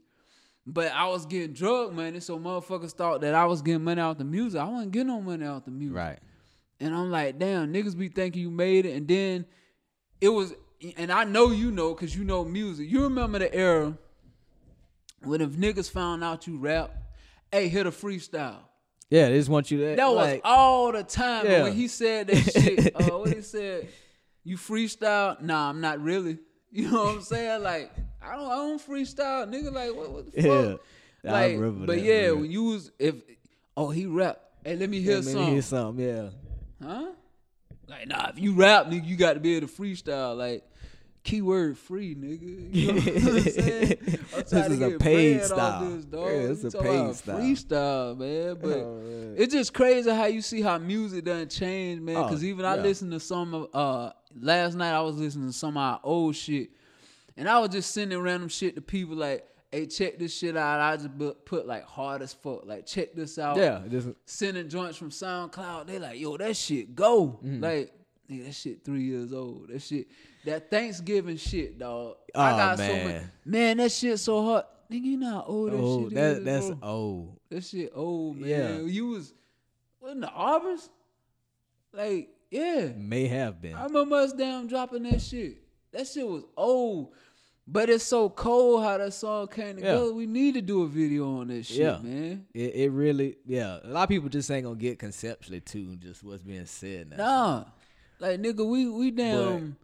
[0.69, 4.17] But I was getting drug money, so motherfuckers thought that I was getting money out
[4.17, 4.59] the music.
[4.59, 5.95] I wasn't getting no money out the music.
[5.95, 6.19] Right.
[6.81, 8.95] And I'm like, damn, niggas be thinking you made it.
[8.97, 9.45] And then
[10.19, 10.53] it was,
[10.97, 12.89] and I know you know because you know music.
[12.91, 13.97] You remember the era
[15.23, 16.91] when if niggas found out you rap,
[17.51, 18.59] hey, hit a freestyle.
[19.09, 21.45] Yeah, they just want you to That was all the time.
[21.45, 21.63] Yeah.
[21.63, 23.87] when he said that shit, uh, what he said,
[24.43, 25.39] you freestyle?
[25.41, 26.39] Nah, I'm not really.
[26.69, 27.63] You know what I'm saying?
[27.63, 27.89] Like,
[28.21, 29.71] I don't, I don't freestyle, nigga.
[29.71, 30.71] Like, what, what the Yeah.
[30.71, 30.81] fuck?
[31.25, 32.41] I Like, but that, yeah, man.
[32.41, 33.15] when you was if,
[33.77, 34.41] oh, he rap.
[34.65, 35.39] Hey, let me hear yeah, something.
[35.41, 36.05] maybe hear something.
[36.05, 36.29] Yeah.
[36.85, 37.11] Huh?
[37.87, 40.37] Like, nah, if you rap, nigga, you got to be able to freestyle.
[40.37, 40.63] Like,
[41.27, 42.73] keyword free, nigga.
[42.73, 43.97] You know what I'm saying?
[44.33, 45.89] I'm This is a paid style.
[45.89, 46.05] This.
[46.09, 47.39] Yeah, it's a paid style.
[47.39, 48.57] Freestyle, man.
[48.61, 52.15] But Oh, it's just crazy how you see how music doesn't change, man.
[52.15, 52.81] Oh, Because even I yeah.
[52.81, 56.35] listened to some of, uh, last night I was listening to some of our old
[56.35, 56.69] shit.
[57.35, 60.79] And I was just sending random shit to people like, hey, check this shit out.
[60.79, 61.09] I just
[61.45, 62.65] put like hard as fuck.
[62.65, 63.81] Like, check this out Yeah.
[63.89, 65.87] Just, sending joints from SoundCloud.
[65.87, 67.39] They like, yo, that shit go.
[67.43, 67.61] Mm-hmm.
[67.61, 67.93] Like,
[68.31, 69.67] nigga, that shit three years old.
[69.69, 70.07] That shit,
[70.47, 72.15] that Thanksgiving shit, dog.
[72.35, 73.05] I Oh, got so much.
[73.05, 73.31] man.
[73.45, 74.69] Man, that shit so hot.
[74.91, 76.43] Nigga, you know how old that oh, shit that is.
[76.43, 76.77] that's bro.
[76.89, 77.37] old.
[77.49, 78.49] That shit old, man.
[78.49, 78.79] Yeah.
[78.79, 79.33] You was
[79.99, 80.89] what in the arbors?
[81.93, 82.89] Like, yeah.
[82.95, 83.75] May have been.
[83.75, 85.57] I remember us damn dropping that shit.
[85.91, 87.13] That shit was old.
[87.69, 90.13] But it's so cold how that song came together.
[90.13, 91.97] We need to do a video on that shit, Yeah.
[92.01, 92.45] man.
[92.53, 93.79] It, it really, yeah.
[93.83, 97.17] A lot of people just ain't gonna get conceptually to just what's being said now.
[97.17, 97.63] Nah.
[98.19, 99.75] Like nigga, we we damn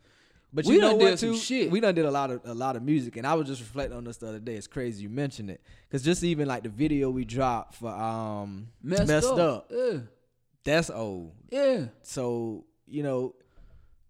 [0.56, 1.20] But We you know done what?
[1.20, 1.36] too?
[1.36, 1.72] shit.
[1.72, 3.98] We done did a lot of a lot of music, and I was just reflecting
[3.98, 4.54] on this the other day.
[4.56, 8.68] It's crazy you mentioned it, cause just even like the video we dropped for um
[8.84, 9.72] messed, up.
[9.72, 9.98] Yeah.
[10.64, 11.34] that's old.
[11.50, 11.86] Yeah.
[12.04, 13.34] So you know,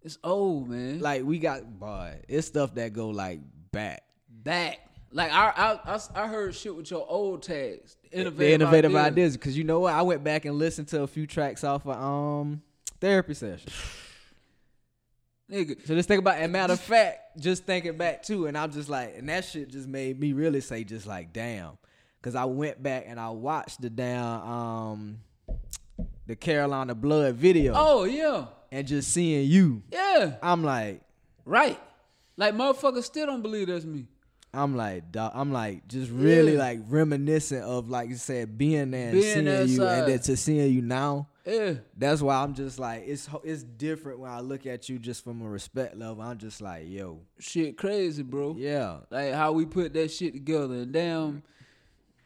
[0.01, 0.99] It's old, man.
[0.99, 3.39] Like we got boy, it's stuff that go like
[3.71, 4.03] back.
[4.29, 4.79] back.
[5.13, 5.53] Like I,
[5.85, 7.95] I I I heard shit with your old tags.
[8.11, 9.05] Innovative, the innovative ideas.
[9.11, 9.93] ideas, because you know what?
[9.93, 12.61] I went back and listened to a few tracks off of um
[12.99, 13.71] therapy session.
[15.51, 15.85] Nigga.
[15.85, 18.89] So just think about, and matter of fact, just thinking back too, and I'm just
[18.89, 21.71] like, and that shit just made me really say, just like, damn,
[22.19, 25.19] because I went back and I watched the damn um
[26.25, 28.45] the Carolina Blood video, Oh yeah.
[28.71, 30.35] and just seeing you, Yeah.
[30.41, 31.01] I'm like,
[31.45, 31.79] Right.
[32.37, 34.07] Like motherfuckers still don't believe that's me.
[34.53, 36.59] I'm like, dog, I'm like, just really Yeah.
[36.59, 39.99] like reminiscent of like you said, being there and Being seeing you, side.
[39.99, 41.27] and then to seeing you now.
[41.45, 41.73] Yeah.
[41.97, 45.41] That's why I'm just like it's it's different when I look at you just from
[45.41, 46.21] a respect level.
[46.23, 48.55] I'm just like, yo, Shit crazy, bro.
[48.57, 50.73] yeah, Like how we put that shit together.
[50.75, 51.43] And damn,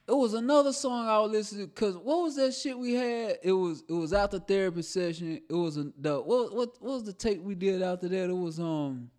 [0.08, 1.74] it was another song I was listening to.
[1.74, 3.38] Cause what was that shit we had?
[3.42, 5.42] It was it was after therapy session.
[5.50, 8.30] It was a, the what what what was the tape we did after that?
[8.30, 9.10] It was um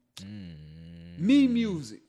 [1.18, 2.00] me music.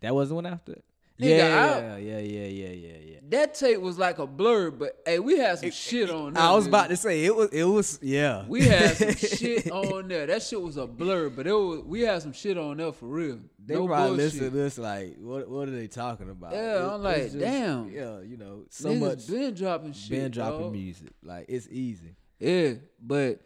[0.00, 0.80] that was the one after.
[1.18, 1.22] It?
[1.24, 3.16] Nigga, yeah, I- yeah, yeah, yeah, yeah, yeah.
[3.28, 6.42] That tape was like a blur, but hey, we had some shit on there.
[6.44, 6.68] I was nigga.
[6.68, 8.44] about to say it was it was yeah.
[8.46, 10.26] We had some shit on there.
[10.26, 13.06] That shit was a blur, but it was we had some shit on there for
[13.06, 13.40] real.
[13.58, 14.24] they no probably bullshit.
[14.34, 16.52] listen to this like what what are they talking about?
[16.52, 17.90] Yeah, I'm like, damn.
[17.90, 20.10] Yeah, you know, so Niggas much been dropping shit.
[20.10, 20.72] been dropping dog.
[20.72, 21.10] music.
[21.24, 22.14] Like it's easy.
[22.38, 23.40] Yeah, but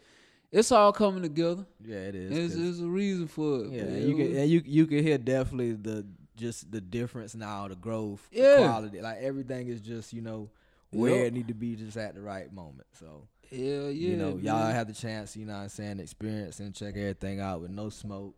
[0.52, 1.64] it's all coming together.
[1.82, 2.30] Yeah, it is.
[2.30, 3.70] There's, 'cause- there's a reason for it.
[3.70, 6.04] yeah, and you can and you you can hear definitely the
[6.40, 8.56] just the difference now, the growth, Yeah.
[8.56, 9.00] the quality.
[9.00, 10.50] Like everything is just you know
[10.90, 11.26] where Yup.
[11.26, 12.86] it need to be just at the right moment.
[12.98, 16.60] So Hell yeah, you know, y'all had the chance, you know what I'm saying, experience
[16.60, 18.34] and check everything out with no smoke.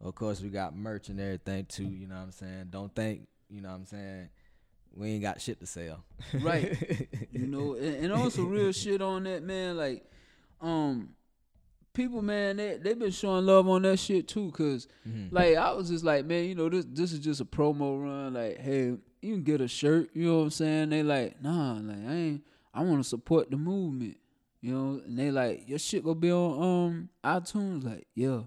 [0.00, 2.66] Of course, we got merch and everything too, you know what I'm saying?
[2.70, 4.28] Don't think, you know what I'm saying,
[4.96, 6.04] we ain't got shit to sell.
[6.40, 7.08] Right.
[7.32, 9.76] you know, and, and also real shit on that, man.
[9.76, 10.04] Like,
[10.60, 11.10] um,
[11.94, 14.46] people, man, they they been showing love on that shit too.
[14.46, 15.34] because Mm-hmm.
[15.34, 18.34] like, I was just like, man, you know, this this is just a promo run.
[18.34, 20.10] Like, hey, you can get a shirt.
[20.14, 20.90] You know what I'm saying?
[20.90, 22.44] They like, nah, like I ain't.
[22.74, 24.16] I want to support the movement.
[24.60, 27.84] You know, and they like, your shit gonna be on um iTunes.
[27.84, 28.40] Like, yeah.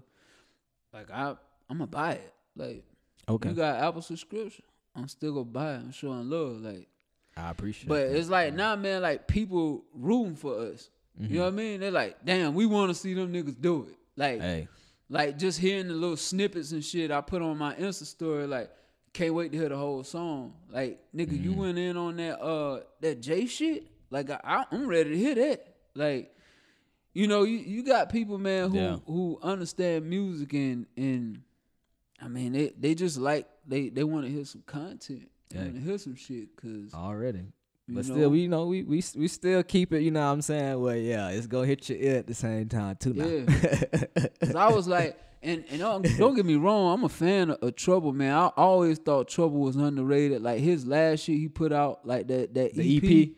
[0.92, 1.30] Like I,
[1.70, 2.32] I'm gonna buy it.
[2.56, 2.84] Like,
[3.28, 3.50] Okay.
[3.50, 4.64] you got Apple subscription.
[4.96, 5.78] I'm still gonna buy it.
[5.78, 6.60] I'm showing love.
[6.60, 6.88] Like.
[7.36, 8.16] I appreciate But that.
[8.18, 10.90] it's like now, man, like people rooting for us.
[11.20, 11.80] You know what I mean?
[11.80, 13.96] They're like, damn, we want to see them niggas do it.
[14.16, 14.68] Like, Hey,
[15.08, 18.70] like just hearing the little snippets and shit I put on my Insta story, like,
[19.12, 20.54] can't wait to hear the whole song.
[20.70, 21.60] Like, nigga, you Mm-hmm.
[21.60, 23.86] went in on that uh that J shit.
[24.10, 25.66] Like, I, I'm ready to hear that.
[25.94, 26.34] Like,
[27.14, 28.96] you know, you, you got people, man, who Yeah.
[29.06, 31.42] who understand music and and
[32.20, 35.30] I mean, they they just like they they want to hear some content.
[35.50, 37.46] They want to hear some shit because already.
[37.88, 38.28] But You still, know?
[38.30, 40.02] we you know we we we still keep it.
[40.02, 40.80] You know what I'm saying?
[40.80, 43.14] Well, yeah, it's gonna hit your ear at the same time too.
[43.14, 43.46] Now.
[44.40, 47.58] Cause I was like, and and don't, don't get me wrong, I'm a fan of,
[47.62, 48.34] of Trouble, man.
[48.34, 50.42] I always thought Trouble was underrated.
[50.42, 53.34] Like his last shit he put out, like that that the EP, EP.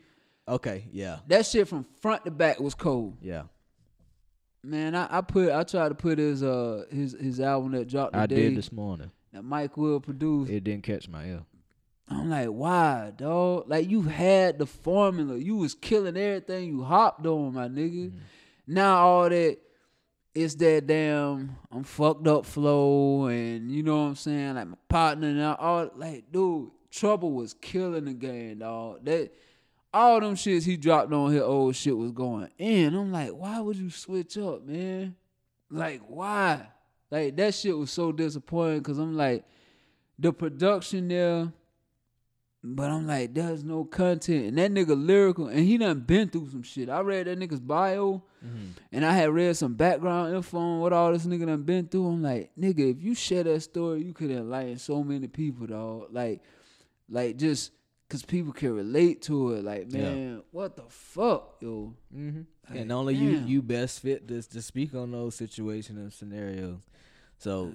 [0.53, 3.17] Okay, yeah, that shit from front to back was cold.
[3.21, 3.43] yeah.
[4.63, 8.13] Man, I, I put I tried to put his uh his his album that dropped
[8.13, 9.09] Today, I did this morning.
[9.33, 10.51] that Mike Will produced.
[10.51, 11.41] It didn't catch my ear.
[12.11, 13.65] I'm like, why, dog?
[13.67, 15.37] Like you had the formula.
[15.37, 18.07] You was killing everything you hopped on, my nigga.
[18.07, 18.17] Mm-hmm.
[18.67, 19.57] Now all that
[20.33, 24.55] it's that damn I'm fucked up flow and you know what I'm saying?
[24.55, 29.03] Like my partner and all, all like, dude, trouble was killing the game, dog.
[29.05, 29.31] That
[29.93, 32.95] all them shits he dropped on his old shit was going in.
[32.95, 35.15] I'm like, why would you switch up, man?
[35.69, 36.67] Like, why?
[37.09, 39.43] Like that shit was so disappointing because I'm like,
[40.17, 41.51] the production there,
[42.63, 44.45] but I'm like, there's no content.
[44.45, 46.89] And that nigga lyrical, and he done been through some shit.
[46.89, 48.21] I read that nigga's bio,
[48.91, 52.07] and I had read some background info on what all this nigga done been through.
[52.07, 56.07] I'm like, nigga, if you share that story, you could enlighten so many people, dog.
[56.11, 56.41] Like,
[57.09, 57.71] like just
[58.09, 59.63] cause people can relate to it.
[59.63, 60.01] Like, Yeah.
[60.01, 61.93] man, what the fuck, yo?
[62.15, 62.41] Mm-hmm.
[62.69, 63.47] Like, and only you damn.
[63.47, 66.77] you best fit to to speak on those situations and scenarios.
[67.37, 67.71] So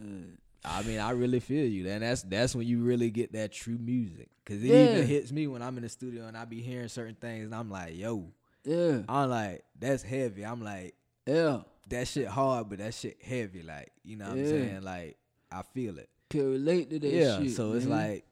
[0.65, 3.79] I mean, I really feel you, and that's that's when you really get that true
[3.79, 4.29] music.
[4.45, 4.93] Cause it Yeah.
[4.93, 7.55] even hits me when I'm in the studio and I be hearing certain things, and
[7.55, 8.33] I'm like, yo,
[8.65, 10.45] Yeah, I'm like, that's heavy.
[10.45, 10.95] I'm like,
[11.27, 13.63] yeah, that shit hard, but that shit heavy.
[13.63, 14.83] Like, you know what I'm saying?
[14.83, 15.17] Like,
[15.51, 16.09] I feel it.
[16.31, 17.39] can relate to that yeah.
[17.39, 17.53] shit.
[17.53, 17.99] so it's man.
[18.13, 18.25] like,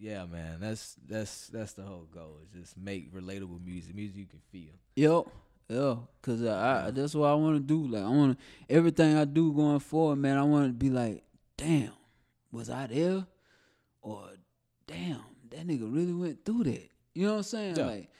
[0.00, 0.58] yeah, man.
[0.60, 2.36] That's that's that's the whole goal.
[2.42, 4.72] Is just make relatable music, music you can feel.
[4.96, 5.26] Yep.
[5.70, 7.86] Yeah, cause I, I that's what I want to do.
[7.88, 10.38] Like I want to everything I do going forward, man.
[10.38, 11.22] I want to be like,
[11.58, 11.92] damn,
[12.50, 13.26] was I there?
[14.00, 14.30] Or
[14.86, 16.88] damn, that nigga really went through that.
[17.14, 17.76] You know what I'm saying?
[17.76, 17.86] Yeah.
[17.86, 18.10] Like,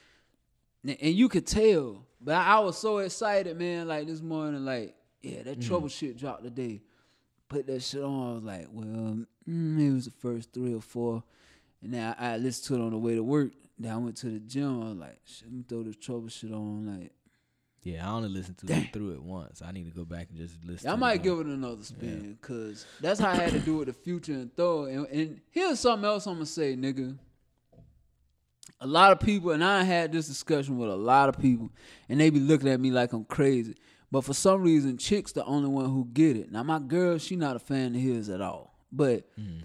[0.83, 2.05] and you could tell.
[2.21, 3.87] But I, I was so excited, man.
[3.87, 6.81] Like this morning, like yeah, that trouble shit dropped today.
[7.47, 8.29] Put that shit on.
[8.29, 11.23] I was like, well, mm, it was the first three or four.
[11.81, 13.51] And then I, I listened to it on the way to work.
[13.77, 14.83] Then I went to the gym.
[14.83, 16.99] I was like, shit, let me throw this trouble shit on.
[16.99, 17.11] Like,
[17.83, 19.61] Yeah, I only listened to it through it once.
[19.61, 20.89] I need to go back and just listen.
[20.89, 23.93] I might give it another spin because that's how I had to do with the
[23.93, 24.85] future and throw.
[24.85, 27.17] And, and here's something else I'm gonna say, nigga.
[28.81, 31.69] A lot of people, and I had this discussion with a lot of people,
[32.07, 33.75] and they be looking at me like I'm crazy.
[34.11, 36.51] But for some reason, chicks the only one who get it.
[36.51, 38.73] Now my girl, she not a fan of his at all.
[38.91, 39.63] But mm.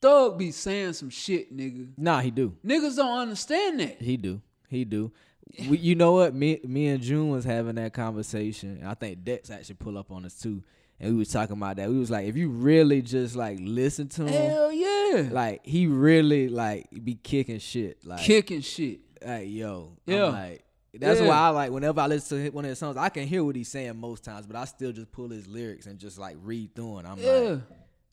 [0.00, 1.92] Thug be saying some shit, nigga.
[1.96, 2.56] Nah, he do.
[2.64, 4.00] Niggas don't understand that.
[4.00, 4.40] He do.
[4.68, 5.12] He do.
[5.68, 6.34] We, you know what?
[6.34, 8.78] Me, me and June was having that conversation.
[8.80, 10.62] and I think Dex actually pull up on us too,
[10.98, 11.88] and we was talking about that.
[11.88, 15.28] We was like, if you really just like listen to him, Hell yeah.
[15.30, 19.00] like he really like be kicking shit, like Kicking shit.
[19.26, 20.26] like yo, Yeah.
[20.26, 20.64] I'm like.
[20.92, 21.28] That's Yeah.
[21.28, 23.54] why I like whenever I listen to one of his songs, I can hear what
[23.54, 26.74] he's saying most times, but I still just pull his lyrics and just like read
[26.74, 27.06] through it.
[27.06, 27.30] I'm Yeah.
[27.32, 27.60] like,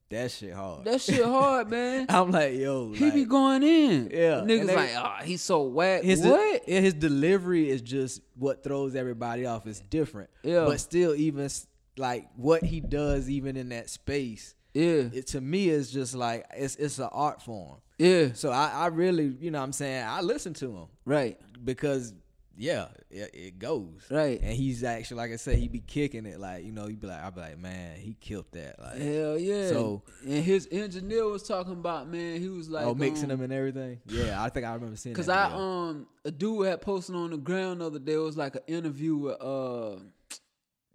[0.09, 0.85] that shit hard.
[0.85, 2.05] That shit hard, man.
[2.09, 4.09] I'm like, yo, He like, be going in.
[4.11, 6.03] Yeah, Niggas they- like, oh, he's so whack.
[6.03, 6.67] his what?
[6.67, 9.67] yeah, his delivery is just what throws everybody off.
[9.67, 10.29] It's different.
[10.43, 10.65] Yeah.
[10.65, 11.49] But still, even
[11.97, 15.09] like what he does, even in that space, yeah.
[15.11, 17.77] it to me is just like it's it's an art form.
[17.97, 18.29] Yeah.
[18.33, 21.37] So I, I really, you know, what I'm saying I listen to him Right.
[21.63, 22.13] because
[22.59, 24.41] yeah, it, it goes Right.
[24.41, 26.39] And he's actually, like I said, he be kicking it.
[26.39, 28.79] Like you know, he be like, I be like, man, he killed that.
[28.79, 29.69] Like, Hell yeah.
[29.69, 33.41] So- and his engineer was talking about, man, he was like oh, mixing um, them
[33.41, 33.99] and everything.
[34.07, 35.15] Yeah, I think I remember seeing.
[35.15, 35.63] Cause that I video.
[35.63, 38.13] um a dude had posted on the ground the other day.
[38.13, 39.97] It was like an interview with uh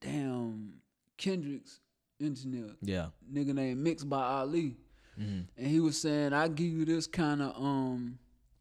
[0.01, 0.75] damn
[1.17, 1.81] Kendrick's
[2.21, 4.77] engineer, yeah, nigga named Mixed by Ali,
[5.19, 5.47] Mhm.
[5.57, 8.19] and he was saying, "I give you this kind of um,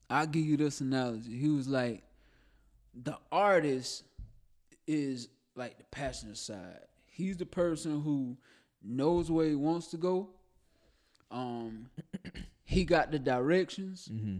[0.09, 2.03] I give you this analogy." He was like,
[2.93, 4.03] "The artist
[4.87, 6.79] is like the passenger side.
[7.05, 8.37] He's the person who
[8.83, 10.29] knows where he wants to go.
[11.29, 11.89] Um,
[12.63, 14.37] he got the directions." hmm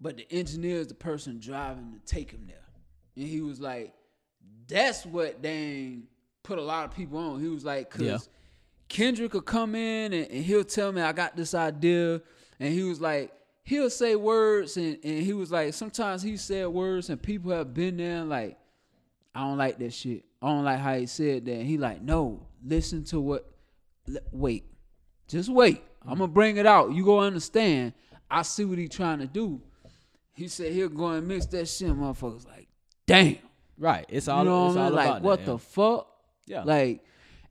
[0.00, 2.56] but the engineer is the person driving to take him there.
[3.16, 3.92] And he was like,
[4.68, 6.04] that's what dang
[6.44, 7.40] put a lot of people on.
[7.40, 8.18] He was like, cause Yeah.
[8.88, 12.22] Kendrick will come in and, and he'll tell me I got this idea.
[12.60, 13.32] And he was like,
[13.68, 17.74] he'll say words and, and he was like, sometimes he said words and people have
[17.74, 18.56] been there and like,
[19.34, 20.24] I don't like that shit.
[20.40, 21.62] I don't like how he said that.
[21.62, 23.46] He like, no, listen to what.
[24.32, 24.64] Wait,
[25.28, 25.82] just wait.
[26.02, 26.92] I'm gonna bring it out.
[26.92, 27.92] You gonna understand.
[28.30, 29.60] I see what he trying to do.
[30.32, 31.90] He said he'll go and mix that shit.
[31.90, 32.68] Motherfuckers like,
[33.06, 33.36] damn.
[33.76, 34.06] Right.
[34.08, 34.44] It's all.
[34.44, 34.94] you know what I mean?
[34.94, 35.58] Like, what that, the yeah.
[35.58, 36.08] fuck?
[36.46, 36.62] Yeah.
[36.62, 37.04] Like,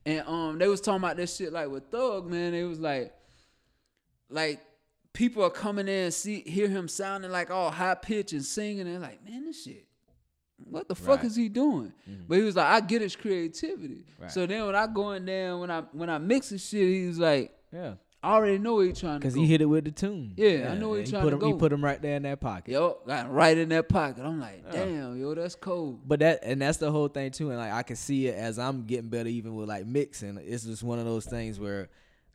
[0.04, 2.54] and um, they was talking about this shit like with Thug, man.
[2.54, 3.12] It was like,
[4.28, 4.60] like
[5.18, 8.86] people are coming in and see hear him sounding like all high pitch and singing,
[8.86, 9.84] and like, man, this shit.
[10.70, 11.18] What the fuck Right.
[11.18, 11.26] Mm-hmm.
[11.26, 11.92] is he doing?
[12.28, 14.04] But he was like, I get his creativity.
[14.18, 14.30] Right.
[14.30, 17.06] So then when I go in there, when I when I mix the shit, he
[17.08, 17.94] was like, Yeah.
[18.20, 20.34] I already know where he trying to Because he hit it with the tune.
[20.36, 22.16] Yeah, I know where he he trying put to him, He put him right there
[22.16, 22.72] in that pocket.
[22.72, 24.24] Yo, got right in that pocket.
[24.24, 26.00] I'm like, damn, yo, that's cold.
[26.06, 27.50] But that and that's the whole thing too.
[27.50, 30.38] And like I can see it as I'm getting better, even with like mixing.
[30.44, 31.88] It's just one of those things where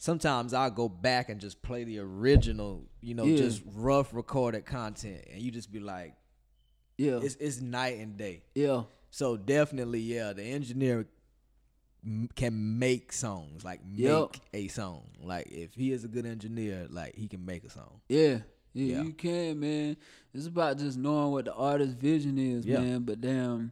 [0.04, 3.38] sometimes I'll go back and just play the original, you know, Yeah.
[3.38, 6.14] just rough recorded content, and you just be like,
[6.98, 8.44] Yeah, it's it's night and day.
[8.54, 11.08] yeah, So definitely, yeah, the engineer
[12.36, 14.36] can make songs, like make Yep.
[14.54, 15.04] a song.
[15.22, 18.02] Like if he is a good engineer, like he can make a song.
[18.10, 18.40] Yeah,
[18.74, 19.02] yeah, Yeah.
[19.04, 19.96] you can, man.
[20.34, 22.82] It's about just knowing what the artist's vision is, Yeah.
[22.82, 23.04] man.
[23.04, 23.72] But damn,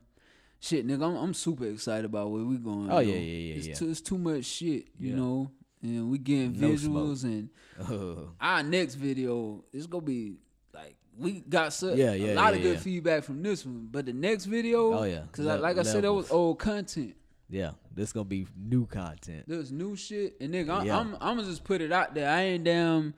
[0.61, 2.89] shit, nigga, I'm, I'm super excited about where we going.
[2.89, 3.75] Oh, yeah, yeah, yeah, It's yeah.
[3.75, 5.51] too, it's too much shit, you know.
[5.83, 7.49] And we getting No visuals, and
[8.39, 10.37] our next video is gonna be
[10.73, 12.79] like we got so, Yeah, a lot yeah, of good yeah.
[12.79, 13.87] feedback from this one.
[13.91, 15.21] But the next video, Oh, yeah.
[15.21, 17.15] because like I said, that was old content.
[17.49, 19.45] yeah, this gonna be new content.
[19.47, 20.99] There's new shit, and nigga, I'm, Yeah.
[20.99, 22.29] I'm I'm gonna just put it out there.
[22.29, 23.13] I ain't damn.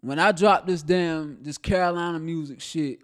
[0.00, 3.00] When I drop this damn this Carolina music shit,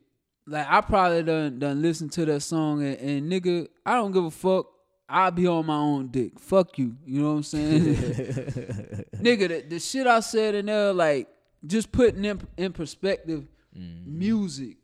[0.46, 4.24] like I probably done done listen to that song, and, and nigga, I don't give
[4.24, 4.68] a fuck.
[5.08, 6.38] I'll be on my own dick.
[6.40, 6.96] Fuck you.
[7.06, 7.80] You know what I'm saying?
[9.16, 11.28] nigga, the, the shit I said in there, like
[11.66, 13.46] just putting in in perspective,
[13.78, 14.18] Mm-hmm.
[14.18, 14.76] music.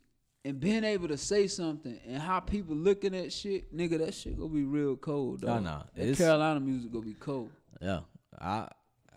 [0.45, 4.37] And being able to say something and how people looking at shit, nigga, that shit
[4.37, 5.63] gonna be real cold, Oh, dog.
[5.63, 5.83] no.
[5.95, 7.51] That Carolina music gonna be cold.
[7.81, 8.01] Yeah,
[8.41, 8.67] I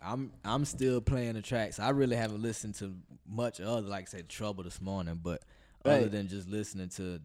[0.06, 1.80] I'm I'm still playing the tracks.
[1.80, 2.94] I really haven't listened to
[3.28, 5.42] much other, like I said, Trouble this morning, but
[5.86, 7.20] other than just listening to,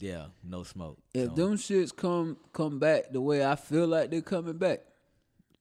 [0.00, 0.98] yeah, no smoke.
[1.14, 4.80] If So, them shits come come back the way I feel like they're coming back,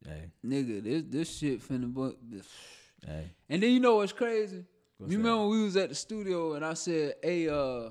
[0.05, 2.47] hey, nigga, this this shit finna bu- this.
[3.05, 4.63] hey, And then you know what's crazy?
[4.97, 5.23] What's you that?
[5.23, 7.89] remember when we was at the studio and I said, "Hey, uh,"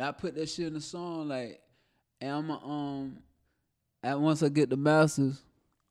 [0.00, 1.60] I put that shit in the song like,
[2.20, 3.18] "And I'ma um,
[4.02, 5.42] at once I get the masters,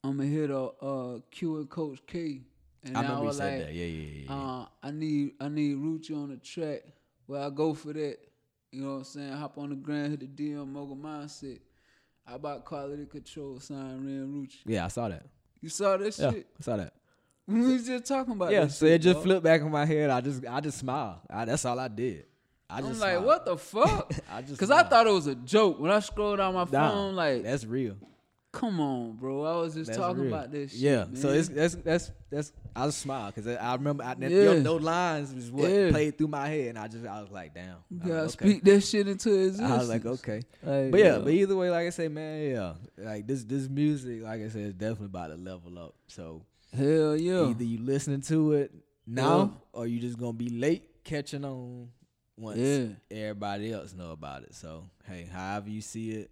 [0.04, 2.42] I'ma hit a uh Q and Coach K."
[2.86, 3.74] And I remember you was said like, that.
[3.74, 4.26] Yeah, yeah, yeah.
[4.26, 4.34] yeah.
[4.36, 6.82] Uh, I need I need Rucci on the track.
[7.26, 8.18] Where I go for that.
[8.74, 9.32] You know what I'm saying?
[9.34, 11.60] Hop on the ground, hit the DM mogul mindset.
[12.26, 14.58] How about quality control, sign Ren Rucci?
[14.66, 15.26] yeah, I saw that.
[15.62, 16.48] You saw that Yeah, shit?
[16.60, 16.94] I saw that.
[17.48, 19.24] We was just talking about Yeah, so shit, it just dog.
[19.24, 20.10] flipped back in my head.
[20.10, 21.18] I just I just smiled.
[21.30, 22.26] I, that's all I did.
[22.70, 23.26] I just I'm like, smiled.
[23.26, 24.14] what the fuck?
[24.32, 26.90] I just Cause I thought it was a joke when I scrolled down my Nah,
[26.90, 27.16] phone.
[27.16, 27.96] Like, that's real.
[28.54, 29.44] Come on, bro.
[29.44, 30.34] I was just That's talking real.
[30.34, 30.72] about this.
[30.72, 34.30] Shit, Yeah, so it's that's that's that's I just smiled because I remember I, Yeah.
[34.30, 35.90] yo, those lines was what Yeah.
[35.90, 37.78] played through my head, and I just I was like, damn.
[37.90, 38.50] you gotta like, okay.
[38.52, 39.70] speak that shit into existence.
[39.72, 40.42] I was like, okay.
[40.64, 44.22] Like, But yeah, but either way, like I say, man, yeah, like this this music,
[44.24, 45.96] like I said, is definitely about to level up.
[46.08, 47.50] So hell yeah.
[47.50, 48.72] either you listening to it
[49.06, 51.90] now, or you just gonna be late catching on
[52.38, 52.86] once Yeah.
[53.12, 54.54] everybody else know about it.
[54.56, 56.32] So hey, however you see it,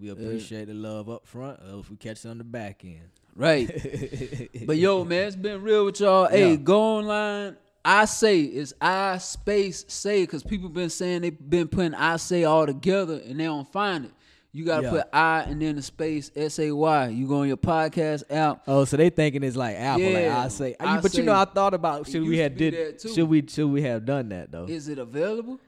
[0.00, 1.60] we uh, appreciate the love up front.
[1.60, 3.68] Or if we catch it on the back end, Right.
[4.66, 6.26] But yo, man, it's been real with y'all.
[6.28, 7.56] Hey, go online.
[7.84, 12.44] I say it's I space say because people been saying they been putting I say
[12.44, 14.10] all together and they don't find it.
[14.52, 14.90] You gotta Yeah.
[14.90, 17.08] put I and then the space S A Y.
[17.08, 18.62] You go on your podcast app.
[18.66, 20.10] Oh, so they thinking it's like Apple.
[20.10, 23.28] Like I say, I but you know, I thought about should we have did should
[23.28, 24.64] we should we have done that though?
[24.64, 25.60] Is it available?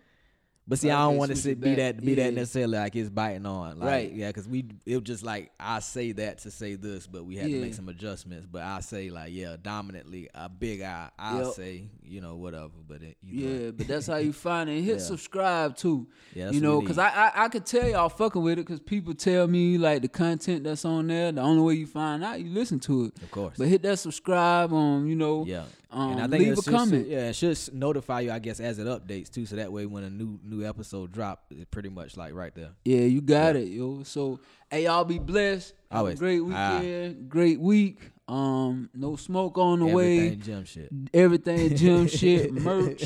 [0.68, 2.94] But see, I don't want to switch say it be that be that necessarily like
[2.94, 4.12] it's biting on, like, Right.
[4.12, 7.36] Yeah, because we it was just like I say that to say this, but we
[7.36, 8.46] had to make some adjustments.
[8.50, 11.08] But I say like yeah, dominantly a big I.
[11.18, 11.52] I Yep.
[11.54, 14.82] say you know whatever, but it, you know, Yeah, but that's how you find it.
[14.82, 15.02] Hit Yeah.
[15.02, 16.06] subscribe too.
[16.34, 16.98] Yeah, you know, because.
[16.98, 20.08] I, I I could tell y'all fucking with it because people tell me like the
[20.08, 21.32] content that's on there.
[21.32, 23.22] The only way you find out, you listen to it.
[23.22, 23.54] of course.
[23.56, 25.44] But hit that subscribe on, you know.
[25.46, 27.08] yeah, Um, and I think leave a should- comment.
[27.08, 30.04] Yeah, it should notify you, I guess, as it updates too, so that way when
[30.04, 32.70] a new new episode drop, it's pretty much like right there.
[32.84, 34.02] Yeah, you got it, yo.
[34.04, 34.40] So,
[34.70, 35.74] hey, y'all be blessed.
[35.90, 36.18] Have a Always.
[36.18, 36.78] great Ah.
[36.80, 37.98] weekend, great week.
[38.28, 40.18] Um, no smoke on the way.
[40.18, 40.90] Everything gym shit.
[41.14, 43.04] Everything gym shit, merch.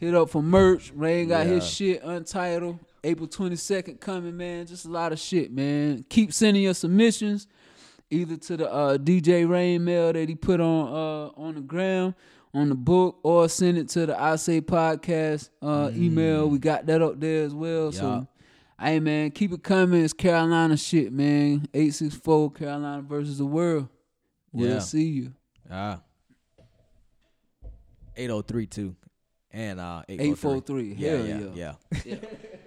[0.00, 0.90] Hit up for merch.
[0.94, 2.78] Rain got his shit untitled.
[3.02, 4.66] April 22nd coming, man.
[4.66, 6.06] Just a lot of shit, man.
[6.08, 7.46] Keep sending your submissions
[8.10, 12.14] either to the uh, DJ Rain mail that he put on uh, on the gram,
[12.54, 16.48] on the book, or send it to the I Say Podcast uh, email.
[16.48, 17.92] We got that up there as well.
[17.92, 18.28] So Mm.
[18.80, 20.02] Hey man, keep it coming.
[20.02, 21.66] It's Carolina shit, man.
[21.72, 23.88] Eight six four Carolina versus the world.
[24.52, 24.78] We'll Yeah.
[24.80, 25.32] see you.
[25.70, 26.00] Ah.
[28.16, 28.96] 803 too.
[29.52, 30.94] And uh 843.
[30.98, 31.46] Yeah, yeah, yeah.
[31.54, 31.74] yeah.
[32.04, 32.16] Yeah.